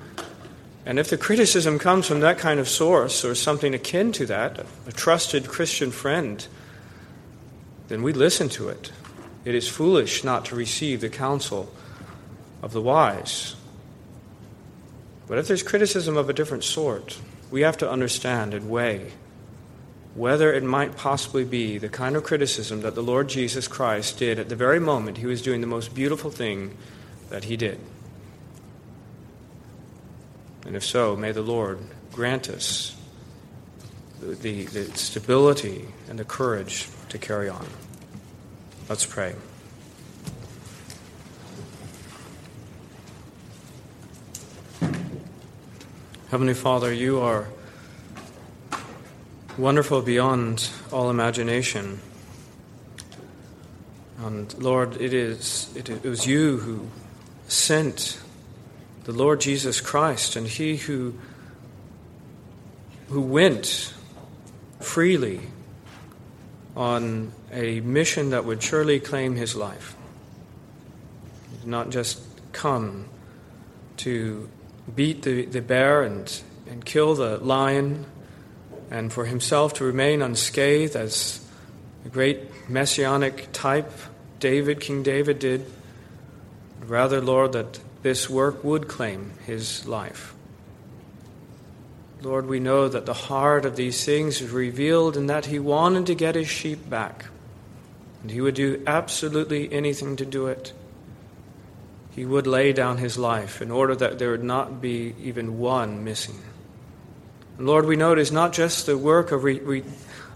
And 0.86 0.99
if 0.99 1.09
the 1.09 1.17
criticism 1.17 1.79
comes 1.79 2.07
from 2.07 2.19
that 2.19 2.38
kind 2.38 2.59
of 2.59 2.67
source 2.67 3.23
or 3.23 3.33
something 3.33 3.73
akin 3.73 4.11
to 4.13 4.25
that, 4.27 4.65
a 4.86 4.91
trusted 4.91 5.47
Christian 5.47 5.91
friend, 5.91 6.45
then 7.88 8.03
we 8.03 8.13
listen 8.13 8.49
to 8.49 8.69
it. 8.69 8.91
It 9.43 9.55
is 9.55 9.67
foolish 9.67 10.23
not 10.23 10.45
to 10.45 10.55
receive 10.55 11.01
the 11.01 11.09
counsel 11.09 11.71
of 12.61 12.73
the 12.73 12.81
wise. 12.81 13.55
But 15.27 15.38
if 15.38 15.47
there's 15.47 15.63
criticism 15.63 16.17
of 16.17 16.29
a 16.29 16.33
different 16.33 16.63
sort, 16.63 17.19
we 17.51 17.61
have 17.61 17.77
to 17.77 17.89
understand 17.89 18.53
and 18.53 18.69
weigh 18.69 19.11
whether 20.15 20.53
it 20.53 20.63
might 20.63 20.95
possibly 20.95 21.43
be 21.43 21.77
the 21.77 21.89
kind 21.89 22.15
of 22.15 22.23
criticism 22.23 22.81
that 22.81 22.95
the 22.95 23.03
Lord 23.03 23.27
Jesus 23.27 23.67
Christ 23.67 24.17
did 24.17 24.39
at 24.39 24.47
the 24.47 24.55
very 24.55 24.79
moment 24.79 25.17
he 25.17 25.25
was 25.25 25.41
doing 25.41 25.59
the 25.59 25.67
most 25.67 25.93
beautiful 25.93 26.31
thing 26.31 26.77
that 27.29 27.43
he 27.43 27.57
did. 27.57 27.79
And 30.65 30.75
if 30.75 30.86
so, 30.86 31.17
may 31.17 31.33
the 31.33 31.41
Lord 31.41 31.79
grant 32.13 32.49
us 32.49 32.95
the, 34.21 34.36
the, 34.36 34.65
the 34.65 34.97
stability 34.97 35.86
and 36.09 36.17
the 36.17 36.23
courage 36.23 36.88
to 37.18 37.26
carry 37.26 37.47
on. 37.47 37.66
Let's 38.89 39.05
pray. 39.05 39.34
Heavenly 46.30 46.53
Father, 46.53 46.91
you 46.91 47.22
are 47.22 47.47
wonderful 49.57 50.01
beyond 50.01 50.70
all 50.91 51.09
imagination. 51.09 52.01
And 54.20 54.53
Lord, 54.61 54.99
it 54.99 55.13
is 55.13 55.72
it, 55.74 55.89
it 55.89 56.03
was 56.03 56.28
you 56.28 56.57
who 56.57 56.89
sent 57.47 58.20
the 59.05 59.13
Lord 59.13 59.39
Jesus 59.39 59.80
Christ, 59.80 60.36
and 60.36 60.45
He 60.45 60.76
who 60.76 61.13
who 63.07 63.22
went 63.22 63.93
freely 64.82 65.39
on 66.76 67.32
a 67.51 67.80
mission 67.82 68.32
that 68.32 68.45
would 68.45 68.61
surely 68.61 68.99
claim 68.99 69.36
His 69.36 69.55
life. 69.55 69.95
He 71.51 71.57
did 71.57 71.67
not 71.67 71.89
just 71.89 72.21
come 72.51 73.05
to 73.97 74.49
beat 74.93 75.23
the, 75.23 75.45
the 75.45 75.61
bear 75.61 76.03
and, 76.03 76.41
and 76.69 76.84
kill 76.86 77.15
the 77.15 77.38
lion 77.38 78.05
and 78.91 79.11
for 79.11 79.26
himself 79.26 79.73
to 79.73 79.84
remain 79.84 80.21
unscathed 80.21 80.95
as 80.95 81.43
a 82.05 82.09
great 82.09 82.69
messianic 82.69 83.47
type 83.51 83.91
David, 84.39 84.80
King 84.80 85.01
David, 85.01 85.39
did. 85.39 85.65
Rather, 86.86 87.19
Lord, 87.19 87.53
that 87.53 87.80
this 88.03 88.30
work 88.30 88.63
would 88.63 88.88
claim 88.88 89.32
his 89.45 89.88
life. 89.88 90.34
Lord, 92.26 92.47
we 92.47 92.59
know 92.59 92.88
that 92.88 93.05
the 93.05 93.13
heart 93.13 93.65
of 93.65 93.76
these 93.76 94.03
things 94.03 94.41
is 94.41 94.49
revealed 94.49 95.15
in 95.15 95.28
that 95.28 95.45
he 95.45 95.59
wanted 95.59 96.07
to 96.07 96.15
get 96.15 96.34
his 96.34 96.47
sheep 96.47 96.89
back. 96.89 97.26
And 98.23 98.32
he 98.32 98.41
would 98.41 98.55
do 98.55 98.84
absolutely 98.88 99.71
anything 99.71 100.15
to 100.15 100.26
do 100.26 100.47
it. 100.47 100.73
He 102.15 102.26
would 102.26 102.47
lay 102.47 102.73
down 102.73 102.97
his 102.97 103.19
life 103.19 103.61
in 103.61 103.69
order 103.69 103.95
that 103.97 104.17
there 104.17 104.32
would 104.32 104.43
not 104.43 104.82
be 104.82 105.13
even 105.21 105.59
one 105.59 106.03
missing. 106.03 106.41
And 107.59 107.67
Lord, 107.67 107.86
we 107.86 107.95
know 107.95 108.13
it 108.13 108.17
is 108.17 108.32
not 108.32 108.53
just 108.53 108.88
the 108.88 108.97
work 108.97 109.32
of, 109.32 109.43
re- 109.43 109.59
re- 109.59 109.84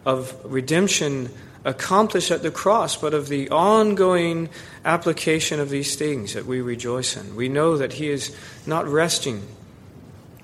of 0.06 0.38
redemption 0.44 1.32
accomplished 1.66 2.30
at 2.30 2.44
the 2.44 2.52
cross, 2.52 2.98
but 2.98 3.16
of 3.16 3.30
the 3.30 3.50
ongoing 3.50 4.50
application 4.86 5.60
of 5.60 5.72
these 5.72 5.96
things 5.96 6.36
that 6.36 6.46
we 6.46 6.62
rejoice 6.62 7.18
in. 7.18 7.36
We 7.36 7.50
know 7.50 7.78
that 7.78 7.94
He 7.94 8.10
is 8.10 8.36
not 8.68 8.88
resting, 8.88 9.42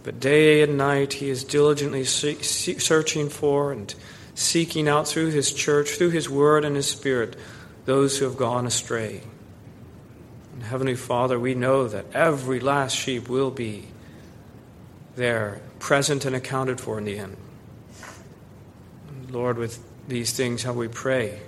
but 0.05 0.19
day 0.19 0.61
and 0.61 0.77
night 0.77 1.13
He 1.13 1.29
is 1.29 1.43
diligently 1.43 2.05
searching 2.05 3.27
for 3.27 3.71
and 3.71 3.93
seeking 4.35 4.87
out 4.87 5.07
through 5.07 5.31
His 5.31 5.51
church, 5.51 5.89
through 5.89 6.11
His 6.11 6.29
Word 6.29 6.63
and 6.63 6.75
His 6.75 6.87
Spirit, 6.87 7.35
those 7.85 8.19
who 8.19 8.25
have 8.25 8.37
gone 8.37 8.67
astray. 8.67 9.23
And 10.53 10.61
Heavenly 10.61 10.95
Father, 10.95 11.39
we 11.39 11.55
know 11.55 11.87
that 11.87 12.05
every 12.13 12.59
last 12.59 12.95
sheep 12.95 13.27
will 13.27 13.49
be 13.49 13.87
there, 15.15 15.59
present 15.79 16.23
and 16.23 16.35
accounted 16.35 16.79
for 16.79 16.99
in 16.99 17.05
the 17.05 17.17
end. 17.17 17.35
Lord, 19.31 19.57
with 19.57 19.83
these 20.07 20.33
things, 20.33 20.61
how 20.61 20.73
we 20.73 20.87
pray 20.87 21.39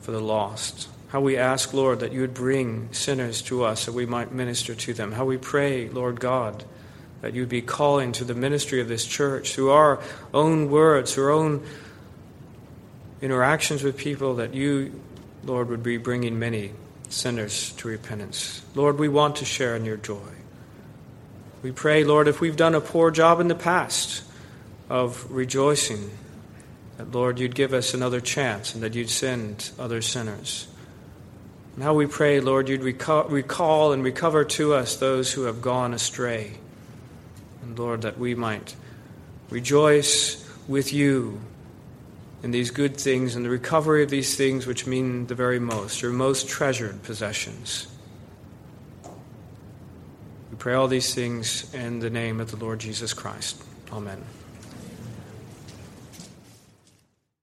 for 0.00 0.12
the 0.12 0.20
lost, 0.20 0.88
how 1.08 1.20
we 1.20 1.36
ask, 1.36 1.74
Lord, 1.74 2.00
that 2.00 2.12
you 2.12 2.22
would 2.22 2.32
bring 2.32 2.90
sinners 2.92 3.42
to 3.42 3.64
us 3.64 3.84
that 3.84 3.92
we 3.92 4.06
might 4.06 4.32
minister 4.32 4.74
to 4.74 4.94
them, 4.94 5.12
how 5.12 5.26
we 5.26 5.36
pray, 5.36 5.90
Lord 5.90 6.20
God, 6.20 6.64
that 7.20 7.34
you'd 7.34 7.48
be 7.48 7.62
calling 7.62 8.12
to 8.12 8.24
the 8.24 8.34
ministry 8.34 8.80
of 8.80 8.88
this 8.88 9.04
church 9.04 9.54
through 9.54 9.70
our 9.70 10.00
own 10.32 10.70
words, 10.70 11.14
through 11.14 11.24
our 11.24 11.30
own 11.30 11.66
interactions 13.20 13.82
with 13.82 13.96
people, 13.96 14.36
that 14.36 14.54
you, 14.54 15.00
Lord, 15.44 15.68
would 15.68 15.82
be 15.82 15.98
bringing 15.98 16.38
many 16.38 16.72
sinners 17.10 17.72
to 17.72 17.88
repentance. 17.88 18.62
Lord, 18.74 18.98
we 18.98 19.08
want 19.08 19.36
to 19.36 19.44
share 19.44 19.76
in 19.76 19.84
your 19.84 19.96
joy. 19.96 20.18
We 21.62 21.72
pray, 21.72 22.04
Lord, 22.04 22.28
if 22.28 22.40
we've 22.40 22.56
done 22.56 22.74
a 22.74 22.80
poor 22.80 23.10
job 23.10 23.40
in 23.40 23.48
the 23.48 23.54
past 23.54 24.22
of 24.88 25.30
rejoicing 25.30 26.10
that, 26.96 27.12
Lord, 27.12 27.38
you'd 27.38 27.54
give 27.54 27.74
us 27.74 27.92
another 27.92 28.20
chance 28.20 28.74
and 28.74 28.82
that 28.82 28.94
you'd 28.94 29.10
send 29.10 29.70
other 29.78 30.00
sinners. 30.00 30.68
Now 31.76 31.92
we 31.92 32.06
pray, 32.06 32.40
Lord, 32.40 32.68
you'd 32.68 32.82
recall 32.82 33.92
and 33.92 34.02
recover 34.02 34.44
to 34.44 34.74
us 34.74 34.96
those 34.96 35.32
who 35.32 35.42
have 35.42 35.60
gone 35.60 35.92
astray. 35.92 36.59
And 37.70 37.78
Lord, 37.78 38.02
that 38.02 38.18
we 38.18 38.34
might 38.34 38.74
rejoice 39.48 40.44
with 40.66 40.92
you 40.92 41.40
in 42.42 42.50
these 42.50 42.72
good 42.72 42.96
things 42.96 43.36
and 43.36 43.44
the 43.44 43.48
recovery 43.48 44.02
of 44.02 44.10
these 44.10 44.34
things 44.34 44.66
which 44.66 44.88
mean 44.88 45.28
the 45.28 45.36
very 45.36 45.60
most, 45.60 46.02
your 46.02 46.10
most 46.10 46.48
treasured 46.48 47.00
possessions. 47.04 47.86
We 49.04 50.56
pray 50.58 50.74
all 50.74 50.88
these 50.88 51.14
things 51.14 51.72
in 51.72 52.00
the 52.00 52.10
name 52.10 52.40
of 52.40 52.50
the 52.50 52.56
Lord 52.56 52.80
Jesus 52.80 53.14
Christ. 53.14 53.62
Amen. 53.92 54.20